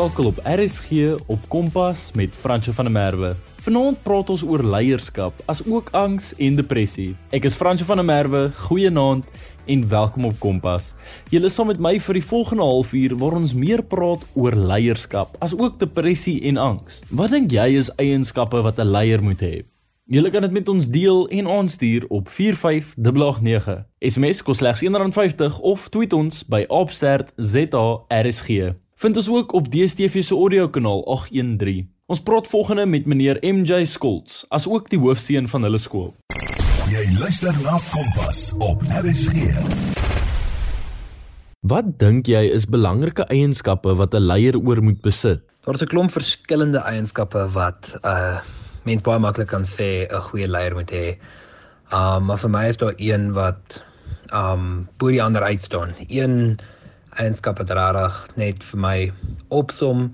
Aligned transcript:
ingeskakel 0.00 0.26
op 0.26 0.40
RSG 0.44 0.90
op 1.26 1.48
Kompas 1.48 2.12
met 2.14 2.32
Franco 2.32 2.72
van 2.72 2.84
der 2.84 2.92
Merwe. 2.92 3.34
Vanaand 3.60 4.02
praat 4.02 4.30
ons 4.30 4.42
oor 4.42 4.62
leierskap, 4.64 5.42
asook 5.44 5.90
angs 5.92 6.30
en 6.40 6.56
depressie. 6.56 7.16
Ek 7.36 7.44
is 7.44 7.54
Franco 7.54 7.84
van 7.84 8.00
der 8.00 8.06
Merwe. 8.08 8.48
Goeienaand 8.56 9.28
en 9.68 9.88
welkom 9.88 10.24
op 10.24 10.38
Kompas. 10.40 10.94
Julle 11.28 11.52
is 11.52 11.54
saam 11.54 11.68
met 11.68 11.78
my 11.84 11.98
vir 12.00 12.16
die 12.16 12.24
volgende 12.24 12.64
halfuur 12.64 13.18
waar 13.20 13.36
ons 13.42 13.52
meer 13.52 13.84
praat 13.84 14.24
oor 14.32 14.56
leierskap, 14.56 15.36
asook 15.44 15.76
depressie 15.84 16.40
en 16.48 16.56
angs. 16.56 17.02
Wat 17.12 17.36
dink 17.36 17.52
jy 17.52 17.76
is 17.76 17.92
eienskappe 18.00 18.62
wat 18.64 18.80
'n 18.80 18.88
leier 18.88 19.20
moet 19.20 19.40
hê? 19.44 19.64
Julle 20.08 20.30
kan 20.30 20.42
dit 20.42 20.52
met 20.52 20.68
ons 20.68 20.88
deel 20.88 21.28
en 21.28 21.46
aanstuur 21.46 22.08
op 22.08 22.28
4589. 22.28 23.84
SMS 24.00 24.42
kos 24.42 24.56
slegs 24.56 24.82
R1.50 24.82 25.60
of 25.60 25.88
tweet 25.88 26.12
ons 26.12 26.42
by 26.48 26.64
@ZARSG. 27.36 28.80
Vind 29.00 29.16
ons 29.16 29.28
ook 29.32 29.52
op 29.56 29.68
DStv 29.72 30.20
se 30.22 30.34
audio 30.34 30.66
kanaal 30.68 30.98
813. 31.08 31.86
Ons 32.12 32.20
praat 32.20 32.48
volgende 32.52 32.82
met 32.86 33.06
meneer 33.08 33.38
MJ 33.40 33.84
Skolts, 33.88 34.42
as 34.52 34.66
ook 34.68 34.90
die 34.92 34.98
hoofseun 35.00 35.46
van 35.48 35.62
hulle 35.64 35.78
skool. 35.80 36.10
Jy 36.92 37.06
luister 37.16 37.56
na 37.64 37.78
Kompas 37.86 38.50
op 38.60 38.82
RSG. 39.00 39.54
Wat 41.72 41.88
dink 42.02 42.28
jy 42.28 42.42
is 42.52 42.66
belangrike 42.68 43.24
eienskappe 43.32 43.94
wat 43.96 44.12
'n 44.12 44.20
leier 44.20 44.58
oor 44.60 44.82
moet 44.84 45.00
besit? 45.00 45.40
Daar's 45.64 45.80
'n 45.80 45.88
klomp 45.88 46.12
verskillende 46.12 46.84
eienskappe 46.84 47.48
wat 47.56 47.96
'n 48.04 48.08
uh, 48.08 48.40
mens 48.84 49.00
baie 49.00 49.18
maklik 49.18 49.48
kan 49.48 49.64
sê 49.64 50.04
'n 50.12 50.20
goeie 50.28 50.48
leier 50.48 50.74
moet 50.74 50.90
hê. 50.90 51.16
Um 51.88 52.24
maar 52.28 52.38
vir 52.38 52.50
my 52.50 52.68
is 52.68 52.76
daar 52.76 52.94
een 52.96 53.32
wat 53.32 53.82
um 54.32 54.88
bo 54.98 55.08
die 55.08 55.22
ander 55.22 55.42
uitstaan. 55.42 55.94
Een 56.08 56.60
eienskap 57.18 57.58
wat 57.58 57.70
regtig 57.74 58.18
net 58.36 58.62
vir 58.62 58.80
my 58.80 58.98
opsom 59.50 60.10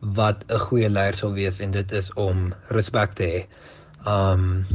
wat 0.00 0.44
'n 0.48 0.58
goeie 0.68 0.88
leier 0.88 1.14
sou 1.14 1.32
wees 1.32 1.60
en 1.60 1.70
dit 1.70 1.92
is 1.92 2.12
om 2.14 2.54
respek 2.70 3.14
te 3.14 3.24
hê. 3.24 3.40
Um 4.06 4.66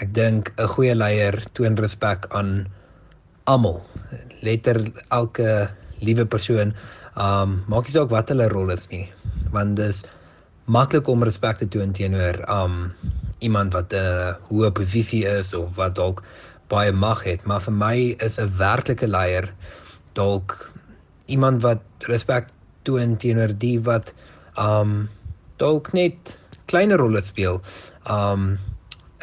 ek 0.00 0.14
dink 0.14 0.52
'n 0.58 0.68
goeie 0.68 0.94
leier 0.94 1.42
toon 1.52 1.76
respek 1.76 2.26
aan 2.30 2.66
almal. 3.44 3.82
Letter 4.42 4.80
elke 5.10 5.70
liewe 6.00 6.26
persoon. 6.26 6.74
Um 7.16 7.64
maak 7.68 7.84
nie 7.84 7.92
saak 7.92 8.10
wat 8.10 8.28
hulle 8.28 8.48
rol 8.48 8.70
is 8.70 8.88
nie, 8.90 9.12
want 9.50 9.76
dis 9.76 10.02
maklik 10.66 11.08
om 11.08 11.22
respek 11.22 11.58
te 11.58 11.66
toon 11.66 11.92
teenoor 11.92 12.40
um 12.48 12.92
iemand 13.40 13.72
wat 13.72 13.92
'n 13.92 14.36
hoë 14.48 14.70
posisie 14.70 15.24
is 15.26 15.54
of 15.54 15.76
wat 15.76 15.94
dalk 15.94 16.22
baie 16.68 16.92
mag 16.92 17.24
het, 17.24 17.44
maar 17.44 17.60
vir 17.60 17.74
my 17.74 18.16
is 18.20 18.38
'n 18.38 18.56
werklike 18.56 19.06
leier 19.06 19.52
dalk 20.14 20.73
iemand 21.26 21.62
wat 21.62 21.82
respek 22.10 22.48
toon 22.82 23.16
teenoor 23.16 23.52
die 23.58 23.78
wat 23.80 24.12
um 24.60 25.08
dalk 25.62 25.92
net 25.96 26.38
kleiner 26.70 27.00
rolle 27.00 27.22
speel 27.22 27.60
um 28.10 28.54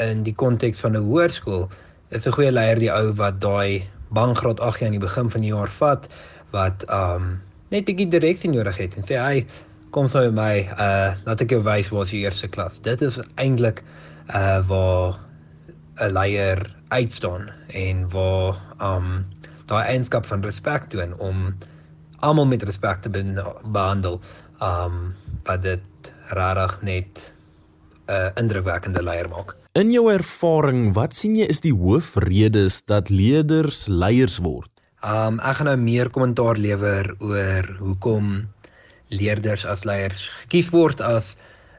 in 0.02 0.24
die 0.26 0.34
konteks 0.34 0.82
van 0.82 0.96
'n 0.98 1.06
hoërskool. 1.06 1.70
Is 2.10 2.26
'n 2.28 2.34
goeie 2.34 2.52
leier 2.52 2.80
die 2.80 2.92
ou 2.92 3.14
wat 3.14 3.42
daai 3.42 3.84
banggraad 4.10 4.60
8 4.60 4.82
aan 4.84 4.98
die 4.98 5.06
begin 5.08 5.30
van 5.30 5.42
die 5.42 5.54
jaar 5.54 5.70
vat 5.70 6.08
wat 6.52 6.86
um 6.90 7.42
net 7.70 7.86
bietjie 7.86 8.10
direksie 8.10 8.50
nodig 8.50 8.78
het 8.78 8.96
en 8.98 9.04
sê 9.04 9.16
hy 9.16 9.46
kom 9.92 10.08
sou 10.08 10.24
met 10.32 10.36
my 10.36 10.56
uh 10.80 11.14
laat 11.26 11.42
ek 11.42 11.52
jou 11.52 11.62
wys 11.64 11.90
waar 11.92 12.02
is 12.02 12.14
die 12.16 12.24
eerste 12.24 12.48
klas. 12.48 12.80
Dit 12.80 13.02
is 13.02 13.20
eintlik 13.36 13.84
uh 14.34 14.60
waar 14.68 15.20
'n 16.00 16.14
leier 16.14 16.76
uitstaan 16.90 17.50
en 17.68 18.10
waar 18.10 18.56
um 18.82 19.26
daai 19.68 19.86
eienskap 19.88 20.26
van 20.26 20.44
respek 20.44 20.90
toon 20.90 21.14
om 21.20 21.54
almal 22.22 22.48
met 22.50 22.64
respek 22.64 23.02
te 23.02 23.10
behandel. 23.10 24.20
Um 24.62 25.16
wat 25.44 25.64
dit 25.66 26.12
regtig 26.30 26.82
net 26.82 27.34
'n 28.08 28.12
uh, 28.12 28.30
indrukwekkende 28.36 29.04
leier 29.04 29.30
maak. 29.30 29.56
In 29.74 29.92
jou 29.92 30.12
ervaring, 30.12 30.94
wat 30.94 31.16
sien 31.16 31.36
jy 31.36 31.46
is 31.48 31.62
die 31.64 31.74
hoofredes 31.74 32.82
dat 32.86 33.10
leerders 33.10 33.88
leiers 33.88 34.38
word? 34.38 34.70
Um 35.02 35.40
ek 35.40 35.56
gaan 35.56 35.70
nou 35.72 35.78
meer 35.78 36.10
kommentaar 36.10 36.58
lewer 36.58 37.16
oor 37.20 37.66
hoekom 37.80 38.48
leerders 39.10 39.66
as 39.66 39.84
leiers 39.84 40.30
gekies 40.44 40.70
word 40.70 41.02
as 41.02 41.36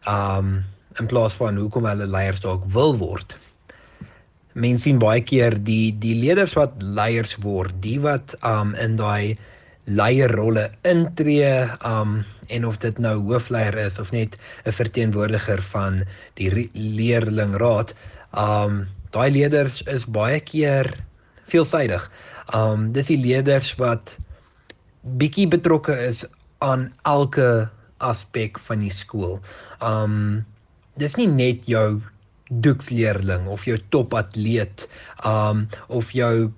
um 0.08 0.64
in 1.00 1.06
plaas 1.06 1.36
van 1.38 1.56
hoekom 1.56 1.86
hulle 1.88 2.06
leiers 2.06 2.40
dalk 2.40 2.64
wil 2.74 2.96
word. 2.98 3.36
Mense 4.52 4.84
sien 4.88 4.98
baie 4.98 5.22
keer 5.24 5.56
die 5.64 5.92
die 5.96 6.14
leerders 6.18 6.56
wat 6.58 6.82
leiers 6.82 7.36
word, 7.44 7.76
die 7.80 8.00
wat 8.00 8.34
um 8.44 8.74
in 8.74 8.96
daai 8.96 9.36
leierrolle 9.84 10.70
intree 10.86 11.66
um 11.86 12.22
en 12.52 12.66
of 12.66 12.76
dit 12.78 12.98
nou 12.98 13.16
hoofleier 13.26 13.74
is 13.82 13.98
of 13.98 14.12
net 14.12 14.36
'n 14.64 14.72
verteenwoordiger 14.72 15.62
van 15.62 16.04
die 16.34 16.70
leerlingraad 16.74 17.94
um 18.38 18.86
daai 19.10 19.30
leerders 19.30 19.82
is 19.82 20.06
baie 20.06 20.40
keer 20.40 21.04
veelsidig 21.46 22.10
um 22.54 22.92
dis 22.92 23.06
die 23.06 23.18
leerders 23.18 23.74
wat 23.74 24.18
bietjie 25.02 25.48
betrokke 25.48 25.98
is 26.06 26.24
aan 26.58 26.92
elke 27.02 27.68
aspek 27.98 28.58
van 28.58 28.80
die 28.80 28.94
skool 28.94 29.40
um 29.80 30.44
dis 30.94 31.16
nie 31.16 31.26
net 31.26 31.66
jou 31.66 32.00
doeksleerling 32.50 33.48
of 33.48 33.64
jou 33.64 33.78
topatleet 33.90 34.88
um 35.26 35.68
of 35.88 36.12
jou 36.12 36.52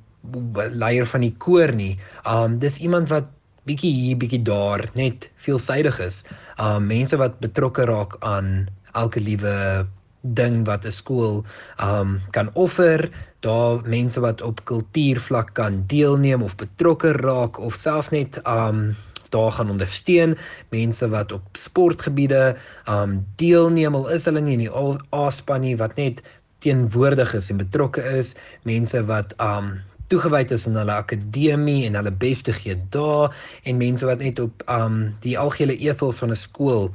leier 0.73 1.07
van 1.07 1.21
die 1.21 1.35
koor 1.39 1.73
nie. 1.73 1.99
Um 2.29 2.59
dis 2.59 2.79
iemand 2.79 3.09
wat 3.09 3.31
bietjie 3.65 3.93
hier 3.93 4.17
bietjie 4.17 4.43
daar 4.45 4.85
net 4.95 5.31
veelsidig 5.37 6.01
is. 6.01 6.23
Um 6.59 6.87
mense 6.87 7.17
wat 7.17 7.41
betrokke 7.41 7.85
raak 7.85 8.17
aan 8.21 8.69
elke 8.95 9.21
liewe 9.21 9.87
ding 10.23 10.65
wat 10.67 10.85
'n 10.85 10.93
skool 10.93 11.45
um 11.81 12.21
kan 12.31 12.51
offer, 12.55 13.11
daar 13.45 13.81
mense 13.85 14.21
wat 14.21 14.43
op 14.43 14.65
kultuurvlak 14.65 15.55
kan 15.55 15.85
deelneem 15.87 16.43
of 16.43 16.57
betrokke 16.57 17.13
raak 17.13 17.59
of 17.59 17.75
selfs 17.75 18.09
net 18.09 18.41
um 18.49 18.97
daar 19.35 19.53
gaan 19.53 19.71
ondersteun 19.71 20.37
mense 20.71 21.09
wat 21.09 21.33
op 21.33 21.43
sportgebiede 21.59 22.57
um 22.89 23.19
deelneem 23.37 23.95
al 23.95 24.09
is 24.17 24.25
hulle 24.25 24.41
nie 24.41 24.57
in 24.59 24.65
die 24.65 25.01
A-span 25.13 25.65
nie 25.67 25.77
wat 25.77 25.97
net 26.01 26.23
teenwoordig 26.65 27.35
is 27.35 27.51
en 27.51 27.61
betrokke 27.61 28.05
is 28.21 28.33
mense 28.63 29.05
wat 29.11 29.35
um 29.43 29.75
toegewyd 30.13 30.53
is 30.55 30.67
aan 30.69 30.77
hulle 30.79 30.95
akademie 30.95 31.85
en 31.89 31.97
hulle 31.99 32.13
bes 32.25 32.43
te 32.45 32.53
gee 32.53 32.77
daar 32.95 33.35
en 33.65 33.81
mense 33.81 34.07
wat 34.07 34.23
net 34.25 34.41
op 34.43 34.65
um 34.71 34.99
die 35.25 35.37
algehele 35.41 35.77
ethos 35.81 36.21
van 36.23 36.31
'n 36.31 36.41
skool 36.41 36.91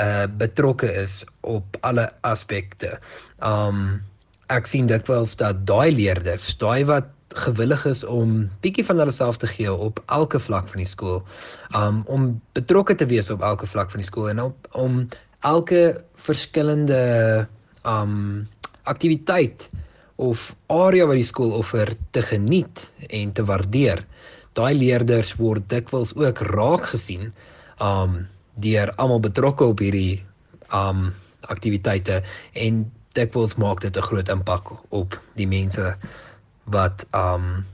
uh 0.00 0.26
betrokke 0.38 0.88
is 1.02 1.24
op 1.40 1.76
alle 1.80 2.10
aspekte. 2.22 2.98
Um 3.42 4.02
ek 4.48 4.66
sien 4.66 4.86
dit 4.86 5.08
wel 5.08 5.26
dat 5.36 5.66
daai 5.66 5.90
leerders, 5.92 6.56
daai 6.58 6.84
wat 6.84 7.08
gewillig 7.34 7.84
is 7.86 8.04
om 8.04 8.50
bietjie 8.60 8.84
van 8.84 8.98
hulle 8.98 9.12
self 9.12 9.36
te 9.36 9.46
gee 9.46 9.72
op 9.72 10.02
elke 10.06 10.38
vlak 10.38 10.68
van 10.68 10.78
die 10.78 10.88
skool, 10.88 11.22
um 11.76 12.02
om 12.06 12.40
betrokke 12.52 12.94
te 12.94 13.06
wees 13.06 13.30
op 13.30 13.42
elke 13.42 13.66
vlak 13.66 13.90
van 13.90 14.00
die 14.00 14.06
skool 14.06 14.28
en 14.28 14.40
op, 14.40 14.68
om 14.72 15.08
elke 15.40 16.04
verskillende 16.14 17.46
um 17.84 18.48
aktiwiteit 18.84 19.70
of 20.16 20.54
area 20.70 21.06
wat 21.06 21.18
die 21.18 21.26
skool 21.26 21.52
offer 21.58 21.94
te 22.14 22.22
geniet 22.22 22.92
en 23.08 23.32
te 23.32 23.44
waardeer. 23.44 24.04
Daai 24.54 24.74
leerders 24.74 25.34
word 25.40 25.66
dikwels 25.68 26.14
ook 26.14 26.44
raak 26.54 26.86
gesien 26.94 27.32
um 27.82 28.26
deur 28.62 28.92
almal 29.02 29.20
betrokke 29.20 29.66
op 29.66 29.80
hierdie 29.82 30.22
um 30.70 31.10
aktiwiteite 31.50 32.22
en 32.54 32.84
dikwels 33.14 33.56
maak 33.58 33.80
dit 33.82 33.96
'n 33.96 34.02
groot 34.02 34.28
impak 34.28 34.70
op 34.90 35.18
die 35.34 35.46
mense 35.46 35.96
wat 36.64 37.06
um 37.12 37.66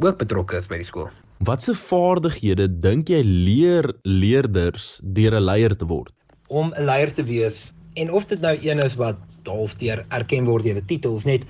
ook 0.00 0.18
betrokke 0.18 0.56
is 0.56 0.68
by 0.68 0.76
die 0.76 0.84
skool. 0.84 1.08
Watse 1.38 1.74
vaardighede 1.74 2.68
dink 2.80 3.08
jy 3.08 3.22
leer 3.22 3.94
leerders 4.04 5.00
deur 5.02 5.34
'n 5.34 5.44
leier 5.44 5.76
te 5.76 5.86
word? 5.86 6.12
Om 6.48 6.72
'n 6.76 6.84
leier 6.84 7.12
te 7.12 7.24
wees 7.24 7.72
en 7.94 8.12
of 8.12 8.26
dit 8.26 8.40
nou 8.40 8.58
een 8.60 8.78
is 8.78 8.94
wat 8.96 9.16
half 9.44 9.74
deur 9.74 10.04
erken 10.08 10.44
word 10.44 10.64
deur 10.64 10.76
'n 10.76 10.86
titel 10.86 11.14
of 11.14 11.24
net 11.24 11.44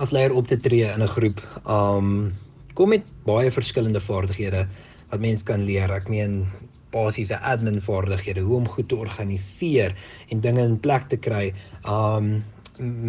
as 0.00 0.14
leier 0.16 0.32
op 0.32 0.48
te 0.48 0.56
tree 0.56 0.88
in 0.88 1.02
'n 1.02 1.14
groep. 1.16 1.40
Um 1.68 2.32
kom 2.74 2.88
met 2.88 3.04
baie 3.24 3.50
verskillende 3.50 4.00
vaardighede 4.00 4.66
wat 5.10 5.20
mens 5.20 5.42
kan 5.42 5.64
leer. 5.64 5.90
Ek 5.90 6.08
meen 6.08 6.46
basiese 6.90 7.38
admin 7.38 7.80
vaardighede, 7.82 8.40
hoe 8.40 8.56
om 8.56 8.68
goed 8.68 8.88
te 8.88 8.96
organiseer 8.96 9.94
en 10.28 10.40
dinge 10.40 10.62
in 10.62 10.80
plek 10.80 11.08
te 11.08 11.16
kry. 11.16 11.52
Um 11.84 12.44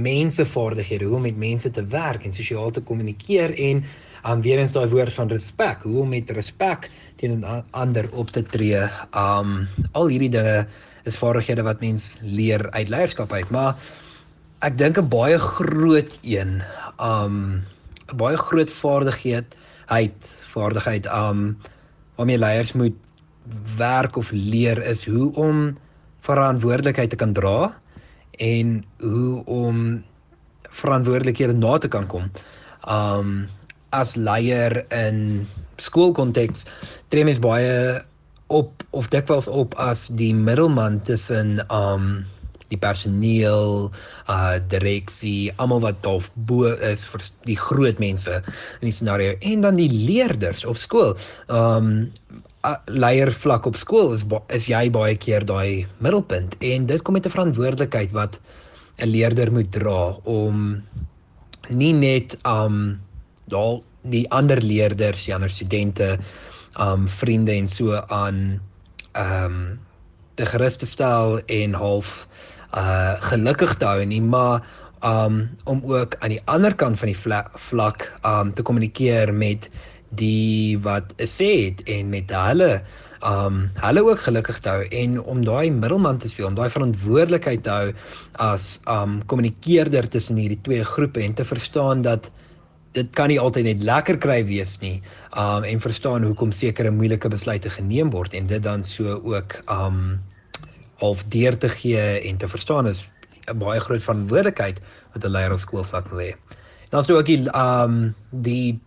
mense 0.04 0.46
vaardighede, 0.46 1.06
hoe 1.06 1.16
om 1.16 1.22
met 1.22 1.38
mense 1.38 1.72
te 1.72 1.86
werk 1.86 2.26
en 2.26 2.34
sosiaal 2.34 2.72
te 2.72 2.82
kommunikeer 2.82 3.56
en 3.58 3.86
um 4.26 4.42
weer 4.42 4.60
eens 4.60 4.72
daai 4.72 4.90
woord 4.90 5.14
van 5.14 5.30
respek, 5.30 5.82
hoe 5.84 6.02
om 6.02 6.10
met 6.10 6.30
respek 6.30 6.90
teenoor 7.16 7.64
ander 7.72 8.10
op 8.14 8.30
te 8.30 8.44
tree. 8.44 8.84
Um 9.16 9.68
al 9.92 10.08
hierdie 10.08 10.30
dinge 10.30 10.68
is 11.04 11.16
vaardighede 11.16 11.64
wat 11.64 11.80
mens 11.80 12.18
leer 12.22 12.72
uit 12.72 12.90
leierskap 12.90 13.32
uit, 13.32 13.50
maar 13.50 13.76
ek 14.62 14.78
dink 14.78 14.98
'n 14.98 15.10
baie 15.10 15.38
groot 15.42 16.20
een 16.22 16.62
um 17.02 17.66
'n 18.14 18.18
baie 18.18 18.38
groot 18.38 18.72
vaardigheid, 18.72 19.58
hy't 19.90 20.44
vaardigheid 20.54 21.06
um 21.10 21.58
waarmee 22.16 22.38
leiers 22.38 22.74
moet 22.74 22.94
werk 23.78 24.16
of 24.16 24.32
leer 24.32 24.78
is 24.84 25.06
hoe 25.06 25.34
om 25.36 25.78
verantwoordelikheid 26.22 27.10
te 27.10 27.16
kan 27.16 27.34
dra 27.34 27.74
en 28.38 28.86
hoe 29.00 29.46
om 29.46 30.04
verantwoordelikhede 30.70 31.54
na 31.54 31.78
te 31.78 31.88
kan 31.88 32.08
kom. 32.08 32.32
Um 32.90 33.50
as 33.90 34.16
leier 34.16 34.86
in 34.94 35.48
skoolkonteks 35.78 36.64
tree 37.08 37.26
mens 37.26 37.40
baie 37.40 38.06
op 38.48 38.84
of 38.90 39.10
dikwels 39.10 39.48
op 39.48 39.74
as 39.76 40.08
die 40.14 40.36
middelman 40.36 41.02
tussen 41.02 41.66
um 41.74 42.26
die 42.72 42.80
personeel, 42.80 43.92
uh 44.32 44.58
direksie, 44.72 45.52
almal 45.62 45.84
wat 45.84 46.02
daar 46.06 46.26
bo 46.48 46.72
is 46.92 47.06
vir 47.12 47.26
die 47.50 47.60
groot 47.60 48.00
mense 48.00 48.40
in 48.42 48.88
die 48.88 48.96
scenario 48.96 49.36
en 49.42 49.68
dan 49.68 49.80
die 49.80 49.92
leerders 49.92 50.66
op 50.66 50.80
skool. 50.82 51.16
Um 51.52 52.12
leier 52.94 53.32
vlak 53.34 53.66
op 53.66 53.78
skool 53.80 54.12
is 54.14 54.24
is 54.54 54.68
jy 54.70 54.84
baie 54.94 55.16
keer 55.18 55.46
daai 55.46 55.88
middelpunt 55.98 56.58
en 56.62 56.86
dit 56.86 57.02
kom 57.02 57.18
met 57.18 57.26
'n 57.26 57.34
verantwoordelikheid 57.34 58.12
wat 58.14 58.40
'n 59.00 59.10
leerder 59.10 59.52
moet 59.52 59.72
dra 59.72 60.16
om 60.24 60.84
nie 61.70 61.94
net 61.94 62.38
um 62.46 63.00
daal 63.48 63.84
die 64.04 64.26
ander 64.32 64.62
leerders, 64.62 65.26
die 65.26 65.34
ander 65.36 65.50
studente, 65.50 66.20
um 66.80 67.08
vriende 67.10 67.52
en 67.52 67.68
so 67.68 67.96
aan 68.08 68.62
um 69.18 69.80
te 70.36 70.46
gerus 70.46 70.78
te 70.82 70.86
stel 70.86 71.40
en 71.46 71.74
half 71.74 72.28
uh 72.78 73.16
gelukkig 73.32 73.76
te 73.78 73.86
hou 73.86 74.06
nie, 74.06 74.22
maar 74.22 74.64
um 75.06 75.50
om 75.66 75.82
ook 75.86 76.16
aan 76.20 76.30
die 76.30 76.42
ander 76.46 76.76
kant 76.76 77.00
van 77.00 77.12
die 77.12 77.18
vlak 77.70 78.08
um 78.26 78.54
te 78.54 78.64
kommunikeer 78.64 79.34
met 79.34 79.70
die 80.10 80.78
wat 80.84 81.14
sê 81.18 81.50
het 81.68 81.84
en 81.90 82.10
met 82.10 82.32
hulle 82.32 82.82
um 83.26 83.64
hulle 83.82 84.04
ook 84.06 84.20
gelukkig 84.20 84.60
te 84.60 84.70
hou 84.70 84.86
en 85.04 85.18
om 85.22 85.44
daai 85.46 85.72
middelman 85.72 86.18
te 86.18 86.30
speel 86.30 86.48
om 86.48 86.58
daai 86.58 86.70
verantwoordelikheid 86.70 87.64
te 87.64 87.70
hou 87.70 87.92
as 88.46 88.80
um 88.90 89.20
kommunikeerder 89.26 90.10
tussen 90.10 90.40
hierdie 90.42 90.62
twee 90.62 90.84
groepe 90.84 91.22
en 91.22 91.34
te 91.34 91.46
verstaan 91.46 92.02
dat 92.02 92.32
dit 92.96 93.08
kan 93.16 93.32
nie 93.32 93.40
altyd 93.40 93.70
net 93.70 93.84
lekker 93.88 94.18
kry 94.20 94.42
wees 94.48 94.76
nie 94.82 94.98
um 95.40 95.64
en 95.68 95.84
verstaan 95.84 96.26
hoekom 96.28 96.52
sekere 96.56 96.92
moeilike 96.92 97.30
besluite 97.32 97.72
geneem 97.72 98.12
word 98.12 98.36
en 98.38 98.48
dit 98.48 98.64
dan 98.64 98.84
so 98.84 99.20
ook 99.24 99.60
um 99.72 100.20
half 101.02 101.24
deur 101.34 101.58
te 101.58 101.70
gee 101.70 102.04
en 102.30 102.38
te 102.38 102.48
verstaan 102.48 102.88
is 102.88 103.08
'n 103.50 103.58
baie 103.58 103.80
groot 103.80 104.04
verantwoordelikheid 104.04 104.82
wat 105.14 105.26
'n 105.26 105.32
leier 105.32 105.52
op 105.52 105.60
skoolvlak 105.60 106.10
wil 106.10 106.20
hê. 106.20 106.34
Dan 106.90 107.00
is 107.00 107.08
daar 107.08 107.18
ook 107.18 107.26
die 107.26 107.48
um 107.56 108.16
die 108.30 108.80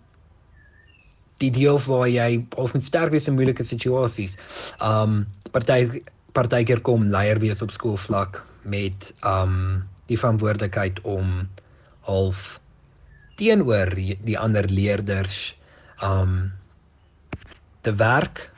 die 1.39 1.51
deel 1.51 1.79
waar 1.87 2.09
jy 2.09 2.45
of 2.57 2.73
met 2.73 2.83
sterk 2.83 3.11
wees 3.11 3.27
in 3.29 3.35
moeilike 3.35 3.65
situasies. 3.65 4.37
Um 4.81 5.27
party 5.51 6.03
partykeer 6.33 6.81
kom 6.81 7.09
leier 7.09 7.39
wees 7.39 7.63
op 7.63 7.71
skoolvlak 7.71 8.45
met 8.63 9.15
um 9.23 9.89
die 10.07 10.19
verantwoordelikheid 10.19 11.01
om 11.01 11.49
half 12.01 12.61
teenoor 13.41 13.93
die 13.97 14.39
ander 14.39 14.69
leerders 14.71 15.55
um 16.03 16.53
te 17.85 17.93
werk 18.01 18.51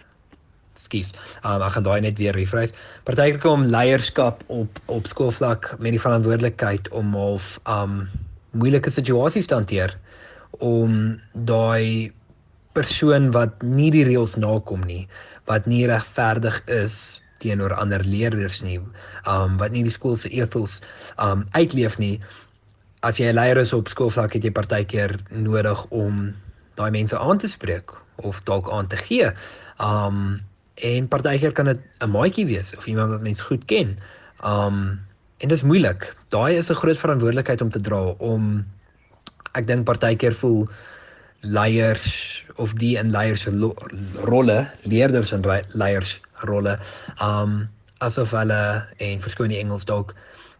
Skus. 0.87 1.13
Um, 1.43 1.63
ek 1.65 1.77
gaan 1.77 1.87
daai 1.87 2.01
net 2.05 2.21
weer 2.21 2.37
rephrase. 2.37 2.77
Partykeer 3.09 3.41
kom 3.43 3.67
leierskap 3.73 4.45
op 4.53 4.81
op 4.93 5.09
skoolvlak 5.11 5.73
met 5.81 5.97
die 5.97 6.03
verantwoordelikheid 6.03 6.91
om 6.95 7.15
half 7.17 7.57
um 7.71 8.05
moeilike 8.57 8.93
situasies 8.93 9.49
te 9.51 9.57
hanteer 9.57 9.97
om 10.65 11.17
daai 11.49 12.13
persoon 12.77 13.31
wat 13.35 13.63
nie 13.65 13.91
die 13.93 14.05
reëls 14.09 14.37
nakom 14.41 14.85
nie, 14.89 15.05
wat 15.49 15.67
nie 15.69 15.85
regverdig 15.89 16.61
is 16.73 17.21
teenoor 17.43 17.75
ander 17.77 18.05
leerders 18.05 18.63
nie, 18.65 18.79
um 19.29 19.59
wat 19.61 19.75
nie 19.75 19.85
die 19.85 19.93
skool 19.93 20.17
se 20.17 20.31
ethos 20.33 20.81
um 21.23 21.45
uitleef 21.57 21.99
nie. 22.01 22.17
As 23.07 23.21
jy 23.21 23.31
'n 23.31 23.39
leier 23.39 23.59
is 23.63 23.73
op 23.73 23.89
skoolvlak 23.89 24.35
het 24.35 24.45
jy 24.45 24.51
partykeer 24.51 25.15
nodig 25.31 25.87
om 25.95 26.35
daai 26.75 26.91
mense 26.91 27.19
aan 27.19 27.39
te 27.39 27.49
spreek 27.49 27.95
of 28.17 28.43
dalk 28.45 28.71
aan 28.71 28.87
te 28.87 28.97
gee. 28.97 29.31
Um 29.79 30.43
En 30.77 31.09
partykeer 31.09 31.53
kan 31.53 31.65
dit 31.65 31.81
'n 32.05 32.11
maatjie 32.11 32.47
wees 32.47 32.77
of 32.77 32.87
iemand 32.87 33.11
wat 33.11 33.23
mens 33.23 33.41
goed 33.41 33.65
ken. 33.65 33.99
Um 34.45 35.01
en 35.39 35.49
dit 35.49 35.53
is 35.53 35.63
moeilik. 35.63 36.17
Daai 36.29 36.57
is 36.57 36.71
'n 36.71 36.75
groot 36.75 36.99
verantwoordelikheid 36.99 37.61
om 37.61 37.71
te 37.71 37.81
dra 37.81 38.03
om 38.19 38.67
ek 39.53 39.67
dink 39.67 39.85
partykeer 39.85 40.35
voel 40.35 40.69
leiers 41.41 42.45
of 42.57 42.73
die 42.73 42.99
in 42.99 43.11
leiers 43.11 43.41
se 43.41 43.51
rolle, 44.15 44.71
leerders 44.83 45.33
en 45.33 45.43
leiers 45.73 46.21
rolle, 46.35 46.79
um 47.23 47.69
asof 47.99 48.31
hulle 48.31 48.87
en 48.97 49.21
verskoon 49.21 49.49
die 49.49 49.59
Engels 49.59 49.85
dalk 49.85 50.15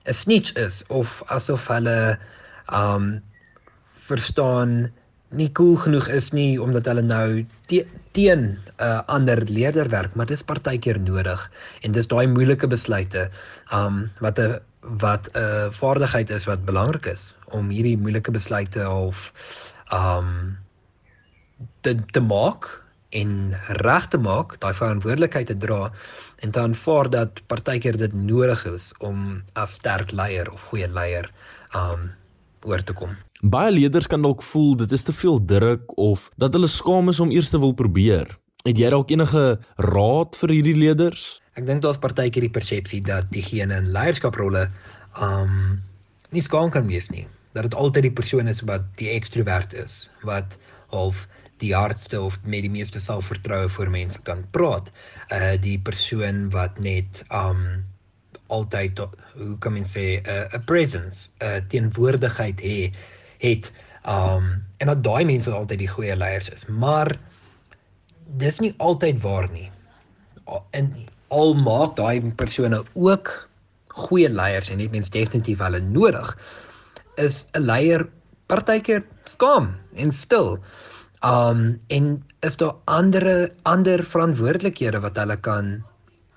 'n 0.07 0.15
snitch 0.15 0.55
is 0.57 0.85
of 0.89 1.23
asof 1.27 1.67
hulle 1.69 2.19
um 2.73 3.23
verstaan 4.07 4.93
nie 5.35 5.51
cool 5.53 5.77
genoeg 5.77 6.09
is 6.09 6.31
nie 6.33 6.59
omdat 6.63 6.87
hulle 6.87 7.03
nou 7.03 7.45
te, 7.67 7.83
teen 8.15 8.45
'n 8.47 8.59
uh, 8.79 9.03
ander 9.07 9.43
leerder 9.51 9.89
werk, 9.89 10.15
maar 10.15 10.27
dis 10.27 10.43
partykeer 10.43 11.01
nodig. 11.01 11.51
En 11.83 11.93
dis 11.93 12.07
daai 12.07 12.27
moeilike 12.27 12.67
besluite 12.67 13.31
um 13.73 14.11
wat 14.21 14.39
'n 14.39 14.61
wat 15.03 15.29
'n 15.35 15.39
uh, 15.39 15.67
vaardigheid 15.71 16.31
is 16.31 16.47
wat 16.47 16.65
belangrik 16.65 17.07
is 17.07 17.35
om 17.51 17.69
hierdie 17.69 17.99
moeilike 17.99 18.31
besluite 18.31 18.81
half 18.81 19.33
um 19.93 20.59
te 21.81 21.97
te 22.13 22.21
maak 22.21 22.86
en 23.17 23.33
reg 23.83 24.09
te 24.13 24.21
maak, 24.21 24.57
daai 24.61 24.75
verantwoordelikheid 24.77 25.49
te 25.51 25.57
dra 25.57 25.91
en 26.45 26.53
dan 26.53 26.75
vaar 26.77 27.11
dat 27.11 27.41
partykeer 27.49 27.97
dit 28.01 28.15
nodig 28.17 28.65
is 28.69 28.93
om 28.99 29.43
as 29.55 29.79
sterk 29.81 30.13
leier 30.13 30.51
of 30.53 30.69
goeie 30.71 30.89
leier 30.89 31.31
um 31.77 32.11
oor 32.67 32.83
te 32.83 32.95
kom. 32.97 33.15
Baie 33.47 33.71
leerders 33.71 34.09
kan 34.11 34.25
dalk 34.25 34.43
voel 34.43 34.75
dit 34.81 34.93
is 34.93 35.05
te 35.07 35.15
veel 35.15 35.39
druk 35.45 35.93
of 36.01 36.31
dat 36.41 36.57
hulle 36.57 36.71
skaam 36.71 37.13
is 37.13 37.21
om 37.23 37.33
eers 37.33 37.53
te 37.53 37.61
wil 37.63 37.77
probeer. 37.79 38.33
Het 38.67 38.81
jy 38.83 38.91
dalk 38.91 39.13
enige 39.15 39.45
raad 39.79 40.37
vir 40.41 40.55
hierdie 40.57 40.77
leerders? 40.77 41.27
Ek 41.57 41.67
dink 41.69 41.85
daar's 41.85 42.01
partykeer 42.03 42.49
die 42.49 42.53
persepsie 42.53 43.01
dat 43.07 43.31
diegene 43.33 43.79
in 43.79 43.93
leierskaprolle 43.95 44.67
um 45.23 45.83
nie 46.35 46.43
skaam 46.43 46.73
kan 46.75 46.89
wees 46.91 47.09
nie. 47.13 47.27
Dat 47.55 47.71
dit 47.71 47.77
altyd 47.79 48.09
die 48.09 48.17
persoon 48.19 48.51
is 48.51 48.61
wat 48.69 48.89
die 49.01 49.13
ekstrovert 49.15 49.73
is, 49.79 50.09
wat 50.27 50.59
half 50.93 51.27
die 51.63 51.75
hardste 51.75 52.21
of 52.21 52.39
met 52.45 52.67
die 52.67 52.71
meeste 52.71 53.01
selfvertroue 53.01 53.69
voor 53.69 53.91
mense 53.91 54.21
kan 54.23 54.45
praat. 54.51 54.91
Uh 55.33 55.55
die 55.61 55.79
persoon 55.79 56.51
wat 56.51 56.79
net 56.79 57.25
um 57.33 57.85
altyd 58.47 59.01
hoe 59.35 59.57
kan 59.59 59.73
mens 59.73 59.93
sê 59.97 60.21
'n 60.23 60.29
uh, 60.31 60.61
presence, 60.65 61.29
'n 61.41 61.45
uh, 61.47 61.61
teenwoordigheid 61.69 62.61
hê 62.61 62.93
het 63.39 63.73
um 64.07 64.65
en 64.79 64.87
dat 64.87 65.03
daai 65.05 65.25
mense 65.25 65.51
altyd 65.51 65.79
die 65.79 65.89
goeie 65.89 66.17
leiers 66.17 66.49
is. 66.49 66.67
Maar 66.67 67.19
dis 68.37 68.59
nie 68.59 68.75
altyd 68.77 69.23
waar 69.23 69.51
nie. 69.51 69.71
En 70.71 71.09
al 71.29 71.55
maak 71.55 71.97
daai 71.97 72.21
persone 72.37 72.85
ook 72.95 73.49
goeie 73.89 74.31
leiers 74.31 74.71
en 74.71 74.79
dit 74.79 74.91
mens 74.91 75.11
definitief 75.11 75.59
hulle 75.59 75.81
nodig 75.81 76.37
is 77.17 77.47
'n 77.53 77.65
leier 77.65 78.09
partykeer 78.51 79.03
skaam 79.27 79.75
en 79.99 80.13
stil. 80.15 80.57
Um 81.27 81.79
en 81.91 82.25
is 82.47 82.57
daar 82.61 82.77
ander 82.85 83.51
ander 83.65 84.03
verantwoordelikhede 84.05 85.01
wat 85.03 85.19
hulle 85.19 85.37
kan 85.37 85.77